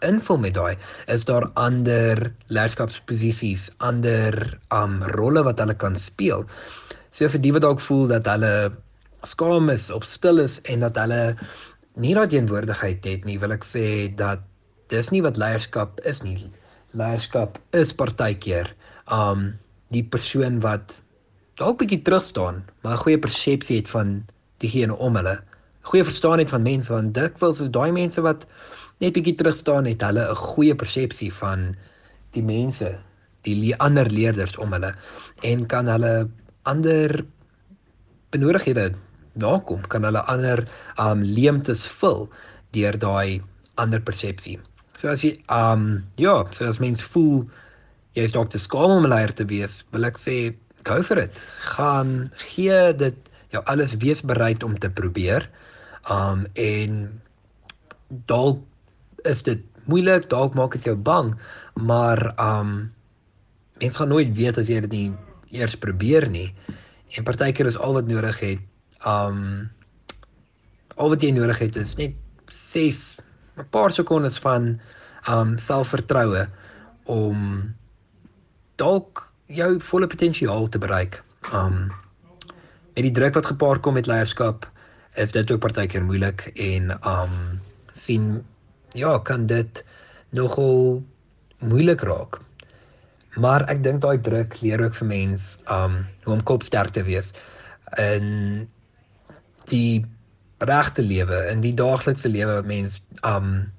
invul 0.05 0.39
met 0.39 0.55
daai 0.55 0.77
is 1.11 1.25
daar 1.27 1.49
ander 1.59 2.31
leierskapsposisies, 2.47 3.69
ander 3.77 4.35
um 4.73 5.01
rolle 5.15 5.43
wat 5.43 5.59
hulle 5.59 5.75
kan 5.75 5.95
speel. 5.95 6.45
So 7.11 7.27
vir 7.29 7.43
die 7.43 7.53
wat 7.55 7.65
dalk 7.67 7.83
voel 7.83 8.07
dat 8.13 8.29
hulle 8.31 8.71
skaam 9.27 9.69
is 9.73 9.89
of 9.91 10.07
stil 10.07 10.39
is 10.39 10.59
en 10.71 10.85
dat 10.85 10.97
hulle 10.97 11.35
nie 11.99 12.15
daai 12.15 12.29
teenwoordigheid 12.31 13.03
het 13.05 13.27
nie, 13.27 13.37
wil 13.41 13.51
ek 13.51 13.67
sê 13.67 14.07
dat 14.15 14.45
dis 14.89 15.11
nie 15.11 15.21
wat 15.25 15.37
leierskap 15.37 15.99
is 16.09 16.23
nie. 16.23 16.47
Leierskap 16.97 17.59
is 17.75 17.93
partykeer 17.93 18.71
um 19.11 19.51
die 19.93 20.05
persoon 20.05 20.61
wat 20.63 21.01
dalk 21.59 21.81
bietjie 21.81 22.01
terug 22.07 22.23
staan, 22.23 22.63
maar 22.81 22.93
'n 22.95 23.03
goeie 23.03 23.19
persepsie 23.19 23.77
het 23.77 23.89
van 23.89 24.25
diegene 24.57 24.95
om 24.95 25.15
hulle. 25.15 25.39
Goeie 25.81 26.03
verstaan 26.03 26.39
het 26.39 26.49
van 26.49 26.61
mense 26.61 26.91
want 26.93 27.13
dikwels 27.13 27.59
is 27.59 27.69
daai 27.69 27.91
mense 27.91 28.21
wat 28.21 28.45
net 28.99 29.13
bietjie 29.13 29.35
terug 29.35 29.55
staan 29.55 29.85
het 29.85 30.01
hulle 30.01 30.23
'n 30.29 30.35
goeie 30.35 30.75
persepsie 30.75 31.33
van 31.33 31.75
die 32.31 32.43
mense, 32.43 32.99
die 33.41 33.55
le 33.55 33.77
ander 33.77 34.07
leerders 34.11 34.57
om 34.57 34.71
hulle 34.71 34.95
en 35.43 35.65
kan 35.65 35.87
hulle 35.87 36.29
ander 36.63 37.25
benodighede 38.31 38.93
nakom, 39.33 39.81
kan 39.87 40.03
hulle 40.03 40.21
ander 40.25 40.67
um 40.97 41.21
leemtes 41.23 41.87
vul 41.87 42.29
deur 42.71 42.97
daai 42.97 43.41
ander 43.75 44.01
persepsie. 44.01 44.59
So 44.97 45.07
as 45.07 45.23
jy 45.23 45.39
um 45.49 46.03
ja, 46.15 46.45
so 46.51 46.65
as 46.65 46.79
mens 46.79 47.01
voel 47.01 47.49
jy 48.13 48.23
is 48.23 48.31
dalk 48.31 48.49
te 48.49 48.57
skaam 48.57 48.91
om 48.91 49.03
'n 49.03 49.09
leier 49.09 49.33
te 49.33 49.45
wees, 49.45 49.83
wil 49.91 50.05
ek 50.05 50.17
sê 50.17 50.55
go 50.83 51.01
for 51.01 51.17
it. 51.17 51.45
Gaan 51.75 52.31
gee 52.35 52.93
dit 52.95 53.15
jou 53.53 53.63
alles 53.65 53.95
wees 54.01 54.21
bereid 54.21 54.63
om 54.63 54.77
te 54.79 54.89
probeer. 54.89 55.49
Um 56.11 56.45
en 56.53 57.21
dalk 58.07 58.61
is 59.27 59.41
dit 59.43 59.63
moeilik, 59.89 60.29
dalk 60.29 60.53
maak 60.57 60.77
dit 60.77 60.89
jou 60.91 60.95
bang, 60.95 61.33
maar 61.75 62.21
um 62.39 62.91
mens 63.79 63.95
gaan 63.95 64.11
nooit 64.11 64.31
weet 64.35 64.59
as 64.59 64.69
jy 64.69 64.81
dit 64.85 64.91
nie 64.91 65.09
eers 65.59 65.77
probeer 65.79 66.29
nie. 66.29 66.53
En 67.17 67.25
partykeer 67.25 67.69
is 67.69 67.79
al 67.79 67.97
wat 67.97 68.07
nodig 68.07 68.39
het 68.43 68.65
um 69.07 69.69
al 70.99 71.13
wat 71.13 71.21
jy 71.23 71.31
nodig 71.31 71.61
het 71.63 71.77
is 71.79 71.95
net 71.95 72.15
6 72.51 73.17
'n 73.57 73.67
paar 73.71 73.91
sekondes 73.91 74.37
van 74.37 74.79
um 75.29 75.57
selfvertroue 75.57 76.47
om 77.05 77.75
dalk 78.75 79.28
jou 79.49 79.69
volle 79.81 80.07
potensiaal 80.07 80.69
te 80.69 80.81
bereik. 80.81 81.23
Um 81.53 81.89
met 82.93 83.05
die 83.05 83.15
druk 83.15 83.37
wat 83.37 83.47
gepaard 83.47 83.81
kom 83.81 83.95
met 83.95 84.09
leierskap 84.09 84.65
is 85.15 85.31
dit 85.31 85.51
ook 85.51 85.61
partykeer 85.63 86.03
moeilik 86.03 86.49
en 86.59 86.91
um 87.07 87.33
sien 87.93 88.43
ja, 88.93 89.17
kan 89.19 89.45
dit 89.47 89.83
nogal 90.35 91.03
moeilik 91.59 92.01
raak. 92.01 92.41
Maar 93.39 93.65
ek 93.71 93.83
dink 93.83 94.01
daai 94.03 94.19
druk 94.21 94.59
leer 94.61 94.83
ook 94.83 94.97
vir 94.99 95.09
mens 95.09 95.55
um 95.71 96.03
hoe 96.25 96.35
om 96.35 96.43
kopsterk 96.43 96.93
te 96.93 97.03
wees 97.07 97.33
in 97.97 98.67
die 99.71 100.05
regte 100.59 101.01
lewe, 101.01 101.45
in 101.49 101.61
die 101.63 101.73
daaglikse 101.73 102.29
lewe 102.29 102.59
wat 102.59 102.69
mens 102.69 102.99
um 103.25 103.71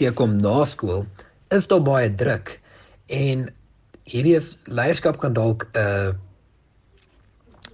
teekom 0.00 0.36
na 0.40 0.64
skool, 0.68 1.06
is 1.54 1.68
daar 1.70 1.84
baie 1.84 2.10
druk 2.12 2.58
en 3.12 3.48
hierdie 4.04 4.36
is 4.36 4.56
leierskap 4.64 5.18
kan 5.18 5.32
dalk 5.32 5.68
'n 5.74 5.78
uh, 5.78 6.12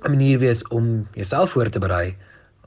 'n 0.04 0.10
manier 0.10 0.38
wees 0.38 0.62
om 0.68 1.08
jouself 1.14 1.50
voor 1.50 1.68
te 1.68 1.78
berei 1.78 2.16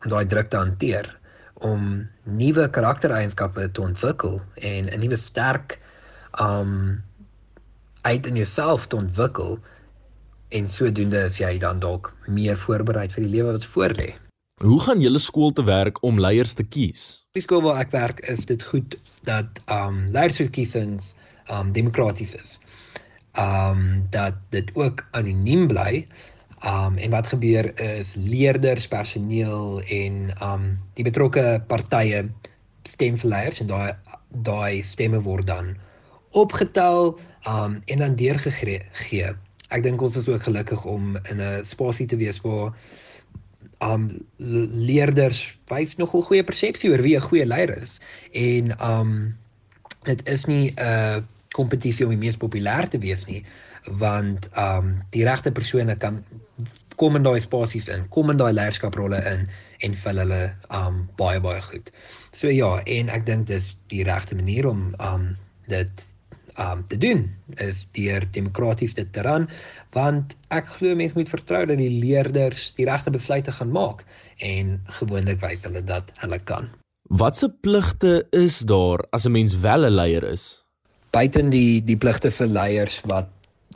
om 0.04 0.10
daai 0.10 0.26
druk 0.26 0.50
te 0.50 0.58
hanteer, 0.58 1.20
om 1.62 2.08
nuwe 2.24 2.70
karaktereienskappe 2.70 3.72
te 3.72 3.82
ontwikkel 3.82 4.42
en 4.56 4.90
'n 4.90 5.00
nuwe 5.00 5.16
sterk 5.16 5.80
um 6.42 7.04
uit 8.02 8.26
in 8.28 8.36
jouself 8.36 8.88
te 8.88 8.96
ontwikkel 8.96 9.60
en 10.50 10.68
sodoende 10.68 11.26
is 11.26 11.38
jy 11.38 11.58
dan 11.58 11.80
dalk 11.80 12.14
meer 12.28 12.58
voorberei 12.58 13.08
vir 13.10 13.24
die 13.24 13.32
lewe 13.32 13.52
wat 13.52 13.66
voorlê. 13.66 14.10
Hoe 14.62 14.80
gaan 14.80 15.02
julle 15.02 15.20
skool 15.20 15.52
te 15.52 15.64
werk 15.64 16.04
om 16.04 16.20
leiers 16.20 16.54
te 16.54 16.64
kies? 16.64 17.26
Die 17.32 17.42
skool 17.42 17.62
waar 17.62 17.80
ek 17.80 17.92
werk 17.92 18.20
is 18.20 18.46
dit 18.46 18.64
goed 18.64 18.98
dat 19.24 19.62
um 19.70 20.10
leierskapkiesings 20.12 21.14
um 21.52 21.72
demokraties 21.72 22.34
is. 22.34 22.60
Um 23.40 24.08
dat 24.10 24.34
dit 24.50 24.72
ook 24.76 25.08
anoniem 25.12 25.68
bly 25.68 26.06
Um 26.62 26.98
en 26.98 27.10
wat 27.10 27.28
gebeur 27.28 27.80
is 27.80 28.14
leerders, 28.14 28.88
personeel 28.88 29.82
en 29.82 30.30
um 30.46 30.66
die 30.94 31.04
betrokke 31.04 31.64
partye 31.68 32.28
stem 32.86 33.18
vir 33.18 33.30
leiers 33.30 33.62
en 33.64 33.70
daai 33.72 33.96
daai 34.46 34.84
stemme 34.86 35.24
word 35.26 35.48
dan 35.50 35.72
opgetel 36.38 37.18
um 37.50 37.80
en 37.86 38.04
dan 38.04 38.16
deurgegee. 38.16 39.34
Ek 39.74 39.84
dink 39.84 40.02
ons 40.06 40.16
is 40.16 40.30
ook 40.30 40.46
gelukkig 40.46 40.86
om 40.86 41.18
in 41.34 41.42
'n 41.42 41.66
spasie 41.66 42.06
te 42.06 42.16
wees 42.22 42.38
waar 42.46 42.78
um 43.82 44.10
leerders 44.38 45.58
wys 45.74 45.96
nogal 45.98 46.22
goeie 46.22 46.44
persepsie 46.44 46.92
oor 46.92 47.02
wie 47.02 47.18
'n 47.18 47.26
goeie 47.26 47.46
leier 47.46 47.74
is. 47.82 47.98
En 48.32 48.70
um 48.86 49.38
dit 50.04 50.28
is 50.30 50.46
nie 50.46 50.74
'n 50.78 51.26
kompetisie 51.54 52.06
om 52.06 52.14
die 52.16 52.22
mees 52.22 52.40
populêr 52.40 52.88
te 52.90 53.00
wees 53.00 53.26
nie 53.28 53.44
want 54.02 54.50
um 54.58 55.02
die 55.16 55.26
regte 55.26 55.52
persone 55.52 55.96
kan 55.98 56.22
kom 57.02 57.18
in 57.18 57.26
daai 57.26 57.42
spasies 57.42 57.88
in, 57.90 58.06
kom 58.14 58.30
in 58.30 58.38
daai 58.38 58.52
leierskaprolle 58.54 59.22
in 59.32 59.48
en 59.86 59.96
vul 60.04 60.22
hulle 60.22 60.42
um 60.78 61.02
baie 61.18 61.42
baie 61.42 61.62
goed. 61.66 61.90
So 62.32 62.52
ja, 62.54 62.76
en 62.86 63.10
ek 63.10 63.26
dink 63.26 63.48
dis 63.50 63.74
die 63.90 64.04
regte 64.06 64.38
manier 64.38 64.68
om 64.70 64.92
um 65.02 65.32
dit 65.72 66.06
um 66.60 66.84
te 66.92 67.00
doen 67.00 67.24
is 67.64 67.86
deur 67.96 68.26
demokraties 68.36 68.94
dit 68.94 69.08
te 69.16 69.24
ran 69.26 69.48
want 69.96 70.36
ek 70.52 70.68
glo 70.76 70.96
mense 71.00 71.16
moet 71.18 71.32
vertrou 71.32 71.64
dat 71.66 71.80
die 71.80 71.90
leerders 71.90 72.70
die 72.78 72.86
regte 72.86 73.14
besluite 73.14 73.54
gaan 73.56 73.72
maak 73.72 74.04
en 74.38 74.78
gewoonlik 75.00 75.42
wys 75.42 75.66
hulle 75.66 75.82
dat 75.82 76.12
hulle 76.22 76.40
kan. 76.46 76.70
Watse 77.10 77.50
pligte 77.64 78.22
is 78.32 78.60
daar 78.60 79.02
as 79.12 79.26
'n 79.26 79.32
mens 79.32 79.56
wel 79.56 79.86
'n 79.86 79.96
leier 79.96 80.24
is? 80.24 80.61
Buiten 81.12 81.50
die 81.52 81.84
die 81.84 81.98
pligte 81.98 82.32
vir 82.32 82.48
leiers 82.48 83.02
wat 83.12 83.30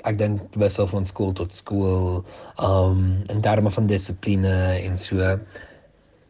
ek 0.07 0.19
dink 0.19 0.55
wissel 0.59 0.87
van 0.87 1.05
skool 1.07 1.33
tot 1.35 1.51
skool 1.51 2.23
um 2.63 3.01
in 3.31 3.41
terme 3.43 3.71
van 3.71 3.87
dissipline 3.87 4.55
en 4.83 4.97
so 4.99 5.39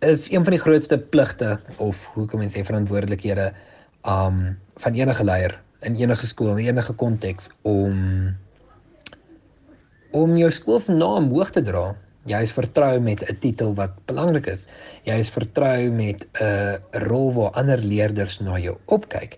is 0.05 0.29
een 0.31 0.45
van 0.45 0.55
die 0.55 0.62
grootste 0.62 0.97
pligte 0.97 1.59
of 1.77 2.05
hoe 2.13 2.25
kan 2.29 2.41
mens 2.41 2.53
sê 2.57 2.63
verantwoordelikhede 2.65 3.51
um 4.15 4.57
van 4.81 4.97
enige 4.97 5.25
leier 5.25 5.57
in 5.85 5.97
enige 6.01 6.25
skool 6.25 6.55
in 6.55 6.65
enige 6.65 6.93
konteks 6.93 7.50
om 7.62 8.33
om 10.15 10.35
jou 10.39 10.50
skool 10.51 10.79
se 10.79 10.93
naam 10.95 11.27
hoog 11.33 11.50
te 11.51 11.62
dra. 11.65 11.89
Jy 12.25 12.39
is 12.47 12.53
vertrou 12.55 13.00
met 13.03 13.21
'n 13.29 13.38
titel 13.39 13.74
wat 13.75 13.93
belangrik 14.09 14.47
is. 14.47 14.65
Jy 15.03 15.19
is 15.19 15.29
vertrou 15.29 15.91
met 15.91 16.25
'n 16.41 16.79
rol 17.07 17.33
waar 17.33 17.51
ander 17.51 17.77
leerders 17.77 18.39
na 18.39 18.57
jou 18.57 18.77
opkyk. 18.85 19.38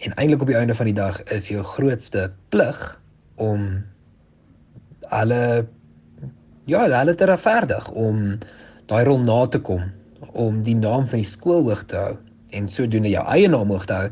En 0.00 0.14
eintlik 0.14 0.40
op 0.40 0.48
die 0.48 0.56
einde 0.56 0.74
van 0.74 0.88
die 0.88 0.96
dag 0.96 1.22
is 1.22 1.48
jou 1.48 1.62
grootste 1.62 2.30
plig 2.48 3.00
om 3.34 3.84
alle 5.08 5.66
ja, 6.64 6.86
hulle 6.88 7.14
te 7.14 7.28
regverdig 7.28 7.90
om 7.90 8.38
daai 8.88 9.04
rol 9.04 9.20
na 9.20 9.44
te 9.46 9.60
kom, 9.60 9.84
om 10.32 10.62
die 10.62 10.76
naam 10.76 11.08
van 11.10 11.20
die 11.20 11.28
skool 11.28 11.66
hoog 11.68 11.84
te 11.90 11.98
hou 11.98 12.14
en 12.56 12.68
sodoende 12.68 13.12
jou 13.12 13.24
eie 13.30 13.48
naam 13.48 13.70
hoog 13.70 13.86
te 13.86 13.98
hou, 13.98 14.10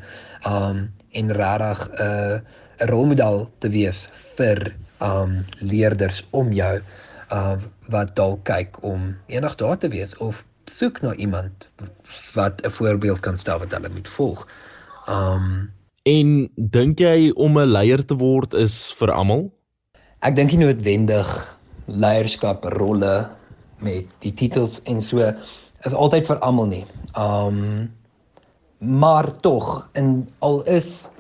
um 0.49 0.87
en 1.19 1.33
regtig 1.33 1.81
'n 1.89 2.03
uh, 2.05 2.41
'n 2.81 2.89
rolmodel 2.91 3.49
te 3.59 3.69
wees 3.69 4.09
vir 4.37 4.75
um 5.03 5.45
leerders 5.59 6.27
om 6.31 6.53
jou 6.53 6.75
uh 7.33 7.57
wat 7.89 8.15
dalk 8.17 8.45
kyk 8.45 8.83
om 8.85 9.17
eendag 9.27 9.55
daar 9.57 9.79
te 9.79 9.89
wees 9.89 10.17
of 10.17 10.45
soek 10.69 11.01
na 11.03 11.15
iemand 11.15 11.69
wat 12.35 12.61
'n 12.65 12.71
voorbeeld 12.71 13.21
kan 13.21 13.37
stel 13.37 13.59
wat 13.59 13.73
hulle 13.73 13.89
moet 13.89 14.09
volg. 14.09 14.47
Um 15.09 15.73
En 16.09 16.29
dink 16.57 17.01
jy 17.03 17.31
om 17.37 17.59
'n 17.59 17.69
leier 17.69 18.01
te 18.07 18.17
word 18.17 18.55
is 18.55 18.75
vir 18.99 19.11
almal? 19.13 19.49
Ek 20.25 20.37
dink 20.37 20.53
nie 20.53 20.65
noodwendig 20.65 21.29
leierskap 21.87 22.65
rolle 22.79 23.29
met 23.85 24.07
die 24.25 24.33
titels 24.33 24.79
en 24.89 25.03
so 25.05 25.21
is 25.85 25.95
altyd 25.95 26.27
vir 26.31 26.39
almal 26.47 26.69
nie. 26.71 26.85
Um 27.15 27.91
maar 28.79 29.27
tog 29.43 29.89
in 29.99 30.29
al 30.39 30.63
is 30.71 31.11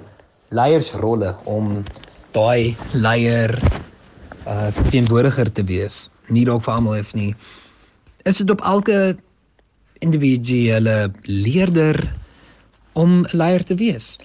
leiersrolle 0.54 1.34
om 1.44 1.84
daai 2.32 2.76
leier 2.94 3.52
uh 4.46 4.70
teenwoordiger 4.90 5.52
te 5.52 5.64
wees, 5.64 6.08
nie 6.28 6.44
dalk 6.44 6.64
vir 6.64 6.74
almal 6.74 6.96
is 7.02 7.12
nie. 7.14 7.34
Is 8.24 8.38
dit 8.38 8.50
op 8.50 8.62
elke 8.62 9.18
individuele 10.00 11.12
leerder 11.26 11.98
om 12.94 13.26
leier 13.32 13.64
te 13.64 13.74
wees? 13.74 14.16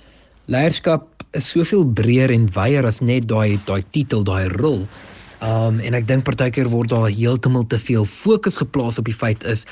Leierskap 0.51 1.23
is 1.37 1.47
soveel 1.49 1.85
breër 1.85 2.31
en 2.33 2.45
wyeer 2.53 2.85
as 2.85 3.01
net 3.01 3.27
daai 3.31 3.59
daai 3.67 3.81
titel, 3.95 4.23
daai 4.27 4.47
rol. 4.59 4.83
Um 5.43 5.79
en 5.83 5.95
ek 5.97 6.07
dink 6.07 6.25
partykeer 6.27 6.69
word 6.71 6.91
daar 6.93 7.09
heeltemal 7.11 7.65
te 7.67 7.79
veel 7.79 8.05
fokus 8.07 8.59
geplaas 8.61 8.99
op 9.01 9.09
die 9.09 9.15
feit 9.15 9.43
is 9.49 9.65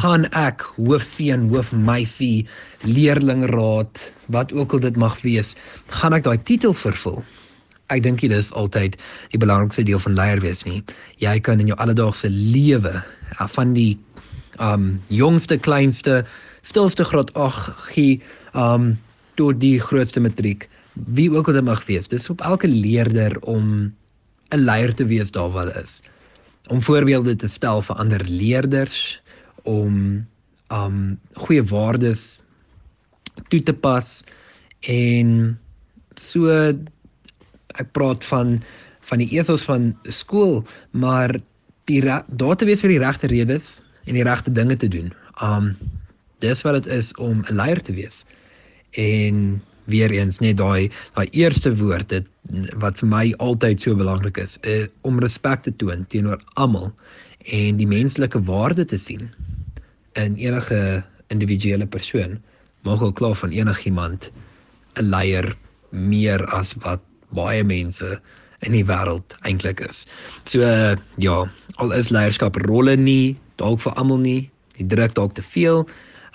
gaan 0.00 0.26
ek 0.36 0.66
hoofseun, 0.76 1.48
hoofmeisie, 1.52 2.46
leerlingraad, 2.84 4.10
wat 4.34 4.52
ook 4.52 4.76
al 4.76 4.84
dit 4.88 5.00
mag 5.00 5.16
wees, 5.24 5.54
gaan 6.00 6.16
ek 6.16 6.26
daai 6.26 6.38
titel 6.48 6.76
vervul. 6.76 7.22
Ek 7.94 8.02
dink 8.02 8.20
dit 8.20 8.34
is 8.34 8.50
altyd 8.58 8.98
die 9.32 9.40
belangrikste 9.40 9.86
deel 9.86 10.02
van 10.02 10.18
leier 10.18 10.42
wees 10.42 10.66
nie. 10.66 10.82
Jy 11.22 11.38
kan 11.40 11.62
in 11.62 11.70
jou 11.70 11.78
alledaagse 11.78 12.32
lewe 12.32 12.98
van 13.54 13.76
die 13.76 13.94
um 14.60 14.96
jongste 15.12 15.58
kleinste 15.60 16.24
stilste 16.66 17.04
graad 17.04 17.32
8 17.36 17.72
gee 17.92 18.20
um 18.56 18.96
tot 19.36 19.60
die 19.60 19.78
grootste 19.80 20.20
matriek 20.20 20.68
wie 21.16 21.28
ook 21.32 21.48
al 21.48 21.58
dit 21.58 21.64
mag 21.64 21.84
wees 21.86 22.08
dis 22.08 22.30
op 22.32 22.40
elke 22.40 22.68
leerder 22.68 23.36
om 23.40 23.92
'n 24.54 24.62
leier 24.64 24.94
te 24.94 25.06
wees 25.06 25.30
daar 25.30 25.50
waar 25.50 25.82
is. 25.82 26.00
Om 26.68 26.82
voorbeelde 26.82 27.36
te 27.36 27.48
stel 27.48 27.82
vir 27.82 27.96
ander 27.96 28.24
leerders 28.24 29.20
om 29.62 30.26
um 30.72 31.18
goeie 31.32 31.64
waardes 31.64 32.40
toe 33.48 33.62
te 33.62 33.74
pas 33.74 34.22
en 34.80 35.58
so 36.14 36.48
ek 37.74 37.92
praat 37.92 38.24
van 38.24 38.62
van 39.00 39.18
die 39.18 39.30
ethos 39.38 39.62
van 39.62 39.94
skool 40.02 40.64
maar 40.90 41.36
die 41.84 42.02
daar 42.02 42.56
te 42.56 42.64
wees 42.64 42.80
vir 42.80 42.88
die 42.88 43.04
regte 43.04 43.26
redes 43.26 43.84
en 44.06 44.14
die 44.14 44.26
regte 44.26 44.52
dinge 44.52 44.76
te 44.76 44.88
doen. 44.88 45.12
Um 45.42 45.76
dis 46.38 46.62
wat 46.62 46.82
dit 46.82 46.86
is 46.92 47.14
om 47.14 47.44
'n 47.44 47.54
leier 47.54 47.82
te 47.82 47.92
wees 47.92 48.24
en 48.96 49.62
weer 49.86 50.10
eens 50.10 50.40
net 50.42 50.58
daai 50.58 50.90
daai 51.14 51.28
eerste 51.30 51.72
woord 51.78 52.08
dit 52.10 52.26
wat 52.82 52.98
vir 53.02 53.10
my 53.10 53.24
altyd 53.38 53.82
so 53.82 53.94
belangrik 53.94 54.38
is, 54.42 54.58
is 54.62 54.88
om 55.06 55.20
respek 55.22 55.62
te 55.66 55.74
toon 55.82 56.06
teenoor 56.10 56.42
almal 56.54 56.90
en 57.46 57.78
die 57.78 57.86
menslike 57.86 58.40
waarde 58.48 58.84
te 58.84 58.98
sien 58.98 59.28
in 60.18 60.36
enige 60.40 60.80
individuele 61.34 61.86
persoon 61.86 62.38
maak 62.86 63.02
al 63.02 63.14
klaar 63.18 63.38
van 63.38 63.54
enigiemand 63.54 64.30
'n 64.96 65.10
leier 65.10 65.54
meer 65.90 66.44
as 66.54 66.74
wat 66.84 67.02
baie 67.34 67.64
mense 67.64 68.20
in 68.64 68.72
die 68.72 68.84
wêreld 68.84 69.36
eintlik 69.48 69.80
is. 69.84 70.06
So 70.44 70.64
uh, 70.64 70.96
ja, 71.20 71.44
al 71.76 71.92
is 71.92 72.10
leierskap 72.10 72.56
rolle 72.66 72.96
nie 72.96 73.36
dalk 73.60 73.80
vir 73.84 73.92
almal 74.00 74.20
nie, 74.22 74.50
die 74.76 74.86
druk 74.86 75.14
dalk 75.16 75.36
te 75.36 75.42
veel. 75.42 75.86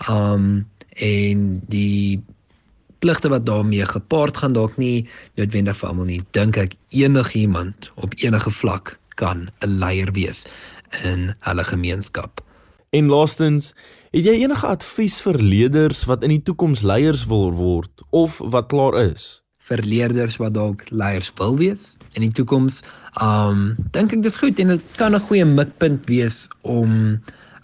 Um 0.10 0.66
en 1.02 1.62
die 1.72 2.20
pligte 3.02 3.30
wat 3.34 3.46
daarmee 3.46 3.86
gepaard 3.86 4.38
gaan 4.38 4.54
dalk 4.54 4.78
nie 4.78 5.08
noodwendig 5.40 5.78
vir 5.82 5.90
almal 5.90 6.10
nie. 6.10 6.22
Dink 6.38 6.58
ek 6.62 6.78
enigiemand 6.90 7.90
op 7.96 8.14
enige 8.22 8.54
vlak 8.62 8.98
kan 9.16 9.50
'n 9.62 9.80
leier 9.82 10.12
wees 10.14 10.46
in 11.04 11.34
hulle 11.40 11.64
gemeenskap. 11.64 12.42
En 12.92 13.08
laastens, 13.08 13.74
het 14.12 14.26
jy 14.26 14.34
enige 14.44 14.68
advies 14.68 15.22
vir 15.24 15.38
leerders 15.40 16.04
wat 16.10 16.24
in 16.24 16.34
die 16.34 16.44
toekoms 16.44 16.82
leiers 16.84 17.26
wil 17.26 17.54
word 17.56 18.04
of 18.10 18.42
wat 18.44 18.68
klaar 18.68 18.98
is? 19.00 19.42
Vir 19.70 19.80
leerders 19.88 20.36
wat 20.42 20.54
dalk 20.58 20.84
leiers 20.90 21.32
wil 21.40 21.56
wees 21.58 21.96
in 22.20 22.26
die 22.26 22.34
toekoms, 22.36 22.82
um 23.24 23.78
dink 23.96 24.12
ek 24.12 24.24
dis 24.26 24.36
goed 24.42 24.60
en 24.60 24.76
dit 24.76 24.84
kan 25.00 25.16
'n 25.16 25.24
goeie 25.30 25.46
mikpunt 25.46 26.04
wees 26.12 26.48
om 26.62 27.22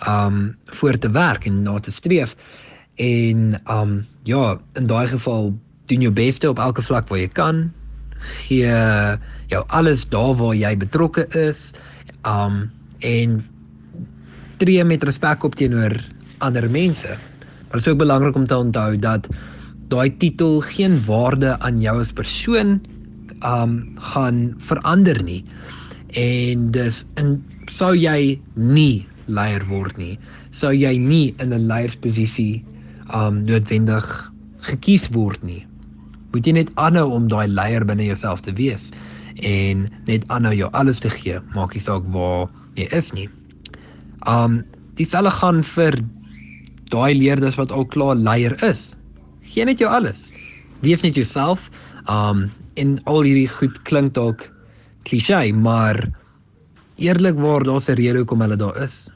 um 0.08 0.56
voor 0.80 0.98
te 0.98 1.12
werk 1.12 1.46
en 1.46 1.64
na 1.64 1.80
te 1.80 1.92
streef. 1.92 2.36
En 2.98 3.54
um 3.70 4.06
ja, 4.24 4.58
in 4.74 4.88
daai 4.90 5.08
geval 5.08 5.54
doen 5.86 6.02
jou 6.02 6.14
beste 6.14 6.50
op 6.50 6.60
elke 6.60 6.82
vlak 6.82 7.08
waar 7.08 7.22
jy 7.22 7.30
kan. 7.30 7.68
Gee 8.18 8.72
jou 9.48 9.64
alles 9.68 10.08
daar 10.10 10.34
waar 10.36 10.56
jy 10.58 10.74
betrokke 10.78 11.28
is. 11.38 11.72
Um 12.26 12.68
en 13.06 13.44
tree 14.58 14.84
met 14.84 15.04
respek 15.06 15.44
op 15.46 15.56
teenoor 15.56 15.94
ander 16.42 16.66
mense. 16.70 17.08
Maar 17.68 17.78
dit 17.78 17.86
is 17.86 17.88
ook 17.88 18.02
belangrik 18.02 18.36
om 18.36 18.48
te 18.48 18.58
onthou 18.58 18.98
dat 19.00 19.30
daai 19.88 20.18
titel 20.18 20.60
geen 20.62 20.98
waarde 21.06 21.60
aan 21.60 21.82
jou 21.82 22.00
as 22.02 22.12
persoon 22.12 22.80
um 23.46 23.94
gaan 24.14 24.56
verander 24.58 25.22
nie. 25.24 25.44
En 26.18 26.72
dis 26.72 27.04
in 27.22 27.38
sou 27.70 27.94
jy 27.94 28.40
nie 28.56 29.06
leier 29.28 29.66
word 29.68 29.98
nie, 30.00 30.16
sou 30.56 30.72
jy 30.74 30.96
nie 30.98 31.36
in 31.38 31.54
'n 31.54 31.68
leiersposisie 31.68 32.64
um 33.16 33.44
noodwendig 33.48 34.06
gekies 34.68 35.08
word 35.16 35.42
nie. 35.44 35.64
Moet 36.34 36.48
jy 36.48 36.54
net 36.58 36.72
aanhou 36.76 37.08
om 37.16 37.28
daai 37.32 37.48
leier 37.48 37.86
binne 37.88 38.08
jouself 38.08 38.44
te 38.46 38.54
wees 38.58 38.92
en 39.48 39.86
net 40.10 40.26
aanhou 40.34 40.54
jou 40.58 40.70
alles 40.74 41.00
te 41.04 41.12
gee, 41.14 41.40
maak 41.56 41.76
nie 41.76 41.84
saak 41.84 42.06
waar 42.14 42.48
jy 42.80 42.88
is 42.98 43.12
nie. 43.14 43.28
Um 44.28 44.64
dieselfde 44.98 45.32
gaan 45.40 45.64
vir 45.64 46.00
daai 46.92 47.14
leerders 47.16 47.58
wat 47.60 47.72
al 47.72 47.86
klaar 47.86 48.16
leier 48.16 48.56
is. 48.66 48.96
Gee 49.46 49.66
net 49.66 49.80
jou 49.80 49.90
alles. 49.92 50.32
Wees 50.82 51.04
net 51.06 51.16
jouself. 51.16 51.70
Um 52.10 52.50
en 52.78 52.98
al 53.10 53.24
hierdie 53.26 53.50
goed 53.50 53.78
klink 53.90 54.14
dalk 54.14 54.50
klise, 55.10 55.40
maar 55.54 55.98
eerlikwaar 56.98 57.64
daar's 57.64 57.90
'n 57.90 57.96
rede 57.98 58.18
hoekom 58.20 58.42
hulle 58.42 58.58
daar 58.58 58.78
is 58.84 59.08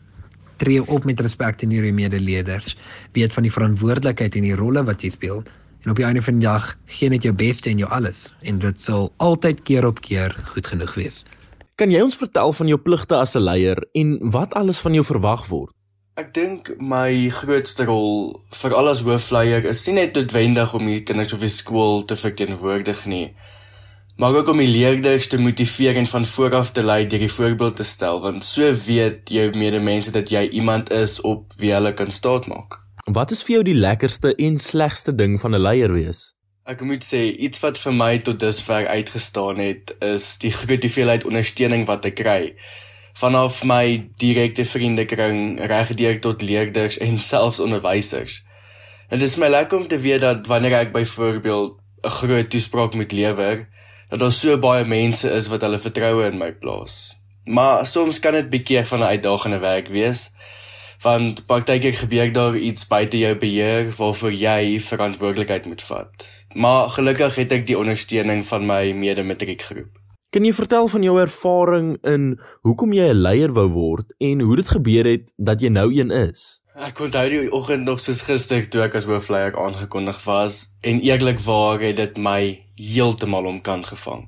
tree 0.61 0.83
op 0.85 1.07
met 1.09 1.19
respek 1.25 1.57
teenoor 1.57 1.89
jou 1.89 1.95
medeleerders, 1.97 2.77
weet 3.17 3.33
van 3.33 3.47
die 3.47 3.53
verantwoordelikheid 3.53 4.37
en 4.37 4.47
die 4.47 4.57
rolle 4.59 4.85
wat 4.87 5.03
jy 5.03 5.11
speel 5.17 5.43
en 5.81 5.91
op 5.91 5.97
die 5.97 6.05
einde 6.05 6.21
van 6.21 6.37
die 6.37 6.45
dag 6.45 6.71
gee 6.85 7.09
net 7.09 7.25
jou 7.25 7.33
beste 7.33 7.71
en 7.71 7.81
jou 7.81 7.89
alles 7.89 8.27
en 8.45 8.61
dit 8.61 8.81
sal 8.81 9.09
altyd 9.17 9.63
keer 9.65 9.87
op 9.89 10.01
keer 10.05 10.35
goed 10.53 10.69
genoeg 10.69 10.93
wees. 10.99 11.23
Kan 11.81 11.89
jy 11.89 12.01
ons 12.05 12.19
vertel 12.19 12.53
van 12.53 12.69
jou 12.69 12.77
pligte 12.77 13.17
as 13.17 13.35
'n 13.35 13.41
leier 13.41 13.79
en 13.97 14.17
wat 14.31 14.53
alles 14.53 14.79
van 14.79 14.93
jou 14.93 15.03
verwag 15.03 15.47
word? 15.49 15.73
Ek 16.19 16.33
dink 16.33 16.69
my 16.79 17.29
grootste 17.29 17.85
rol 17.87 18.41
vir 18.51 18.73
al 18.75 18.89
as 18.91 19.01
hoofleier 19.01 19.65
is 19.65 19.87
nie 19.87 19.95
net 19.95 20.13
noodwendig 20.15 20.73
om 20.73 20.85
die 20.85 21.03
kinders 21.03 21.33
op 21.33 21.39
die 21.39 21.49
skool 21.49 22.03
te 22.05 22.15
verteenwoordig 22.15 23.05
nie, 23.05 23.33
maar 24.21 24.35
ook 24.35 24.47
om 24.47 24.57
die 24.57 24.67
leerders 24.67 25.27
te 25.27 25.39
motiveer 25.41 25.95
en 25.97 26.07
van 26.07 26.25
vooraf 26.25 26.71
te 26.71 26.83
lei 26.85 27.07
deur 27.09 27.23
die 27.23 27.31
voorbeeld 27.31 27.75
te 27.75 27.83
stel 27.83 28.19
want 28.21 28.43
so 28.45 28.67
weet 28.85 29.31
jou 29.33 29.47
medemense 29.57 30.11
dat 30.13 30.29
jy 30.29 30.43
iemand 30.59 30.91
is 30.93 31.15
op 31.21 31.55
wie 31.57 31.71
hulle 31.73 31.93
kan 31.93 32.11
staatmaak. 32.13 32.77
Wat 33.09 33.33
is 33.33 33.41
vir 33.41 33.55
jou 33.55 33.63
die 33.71 33.79
lekkerste 33.79 34.35
en 34.35 34.59
slegste 34.61 35.15
ding 35.15 35.39
van 35.41 35.57
'n 35.57 35.61
leier 35.61 35.93
wees? 35.93 36.21
Ek 36.69 36.85
moet 36.85 37.01
sê 37.01 37.33
iets 37.33 37.63
wat 37.65 37.81
vir 37.81 37.93
my 37.93 38.19
tot 38.19 38.39
dusver 38.39 38.87
uitgestaan 38.87 39.57
het 39.57 39.95
is 39.99 40.37
die 40.37 40.53
groot 40.53 40.83
hoeveelheid 40.83 41.25
ondersteuning 41.25 41.87
wat 41.89 42.05
ek 42.05 42.15
kry 42.21 42.53
vanaf 43.17 43.63
my 43.63 44.09
direkte 44.21 44.65
vriendekring 44.65 45.65
regdeur 45.65 46.21
tot 46.21 46.41
leerders 46.41 46.97
en 46.97 47.19
selfs 47.19 47.59
onderwysers. 47.59 48.43
Dit 49.09 49.21
is 49.21 49.37
my 49.37 49.47
lekker 49.49 49.77
om 49.77 49.87
te 49.87 49.97
weet 49.97 50.21
dat 50.21 50.47
wanneer 50.47 50.77
ek 50.85 50.93
byvoorbeeld 50.93 51.81
'n 52.03 52.09
groot 52.09 52.49
toespraak 52.49 52.93
moet 52.93 53.11
lewer, 53.11 53.67
dat 54.11 54.19
daar 54.19 54.31
so 54.35 54.57
baie 54.59 54.85
mense 54.85 55.29
is 55.31 55.47
wat 55.47 55.63
hulle 55.63 55.79
vertroue 55.79 56.27
in 56.27 56.37
my 56.37 56.51
plaas. 56.51 57.15
Maar 57.47 57.85
soms 57.87 58.19
kan 58.19 58.35
dit 58.37 58.49
bietjie 58.51 58.83
van 58.85 58.99
'n 58.99 59.13
uitdagende 59.15 59.59
werk 59.59 59.87
wees 59.87 60.31
want 61.01 61.45
partykeer 61.49 61.93
gebeur 61.93 62.31
daar 62.33 62.57
iets 62.57 62.87
buite 62.87 63.17
jou 63.17 63.35
beheer 63.35 63.89
waarvoor 63.97 64.31
jy 64.31 64.79
verantwoordelikheid 64.79 65.65
moet 65.65 65.81
vat. 65.81 66.27
Maar 66.53 66.89
gelukkig 66.89 67.35
het 67.35 67.51
ek 67.51 67.65
die 67.65 67.77
ondersteuning 67.77 68.45
van 68.45 68.65
my 68.65 68.91
mede-matriekgroep. 68.93 69.97
Kan 70.31 70.45
jy 70.45 70.53
vertel 70.53 70.87
van 70.87 71.03
jou 71.03 71.17
ervaring 71.19 71.97
in 72.07 72.39
hoekom 72.61 72.93
jy 72.93 73.09
'n 73.09 73.21
leier 73.21 73.51
wou 73.51 73.67
word 73.67 74.13
en 74.19 74.39
hoe 74.39 74.55
dit 74.55 74.69
gebeur 74.69 75.05
het 75.05 75.33
dat 75.37 75.61
jy 75.61 75.69
nou 75.69 75.91
een 75.93 76.11
is? 76.11 76.61
Ek 76.75 76.99
onthou 76.99 77.29
die 77.29 77.51
oggend 77.51 77.83
nog 77.83 77.99
soos 77.99 78.21
gister 78.21 78.69
toe 78.69 78.81
ek 78.81 78.95
as 78.95 79.05
hoofleier 79.05 79.57
aangekondig 79.57 80.23
was 80.25 80.67
en 80.81 81.01
eerlikwaar 81.01 81.81
het 81.81 81.95
dit 81.95 82.17
my 82.17 82.63
heeltemal 82.81 83.45
omkant 83.45 83.85
gevang. 83.91 84.25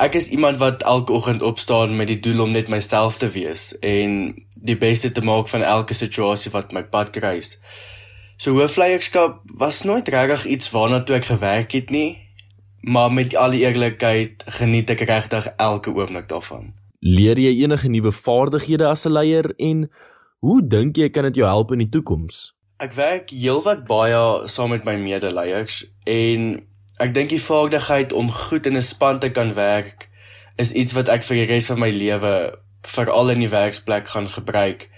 Ek 0.00 0.16
is 0.16 0.30
iemand 0.32 0.56
wat 0.62 0.82
elke 0.88 1.12
oggend 1.12 1.42
opstaan 1.42 1.96
met 1.96 2.08
die 2.08 2.20
doel 2.24 2.44
om 2.46 2.54
net 2.56 2.70
myself 2.72 3.18
te 3.20 3.28
wees 3.28 3.72
en 3.84 4.34
die 4.56 4.76
beste 4.80 5.12
te 5.12 5.24
maak 5.24 5.48
van 5.52 5.62
elke 5.66 5.94
situasie 5.94 6.52
wat 6.54 6.72
my 6.72 6.82
pad 6.82 7.10
kruis. 7.12 7.58
So 8.40 8.56
hoofleierskap 8.56 9.42
was 9.60 9.82
nooit 9.84 10.08
regtig 10.08 10.46
iets 10.56 10.70
waarna 10.72 11.02
toe 11.04 11.18
ek 11.18 11.28
gewerk 11.28 11.76
het 11.76 11.90
nie, 11.90 12.16
maar 12.80 13.12
met 13.12 13.36
al 13.36 13.52
die 13.52 13.66
eerlikheid 13.66 14.46
geniet 14.60 14.90
ek 14.90 15.04
regtig 15.10 15.50
elke 15.56 15.92
oomblik 15.92 16.30
daarvan. 16.32 16.72
Leer 17.00 17.38
jy 17.40 17.52
enige 17.64 17.88
nuwe 17.88 18.12
vaardighede 18.12 18.88
as 18.88 19.04
'n 19.06 19.12
leier 19.12 19.52
en 19.58 19.90
Hoe 20.40 20.62
dink 20.64 20.96
jy 20.96 21.10
kan 21.12 21.26
dit 21.28 21.36
jou 21.36 21.44
help 21.44 21.74
in 21.74 21.82
die 21.82 21.90
toekoms? 21.92 22.54
Ek 22.80 22.94
werk 22.96 23.28
heelwat 23.28 23.82
baie 23.84 24.20
saam 24.48 24.70
met 24.72 24.86
my 24.88 24.94
medeleiers 24.96 25.82
en 26.08 26.46
ek 27.00 27.14
dink 27.16 27.32
die 27.32 27.42
vaardigheid 27.42 28.12
om 28.12 28.32
goed 28.32 28.66
in 28.66 28.76
'n 28.76 28.82
span 28.82 29.18
te 29.18 29.30
kan 29.30 29.54
werk 29.54 30.08
is 30.56 30.72
iets 30.72 30.92
wat 30.92 31.08
ek 31.08 31.22
vir 31.22 31.36
die 31.36 31.48
res 31.54 31.70
van 31.72 31.80
my 31.80 31.90
lewe 31.90 32.58
veral 32.82 33.30
in 33.30 33.40
die 33.40 33.48
werksplek 33.52 34.08
gaan 34.08 34.28
gebruik. 34.28 34.88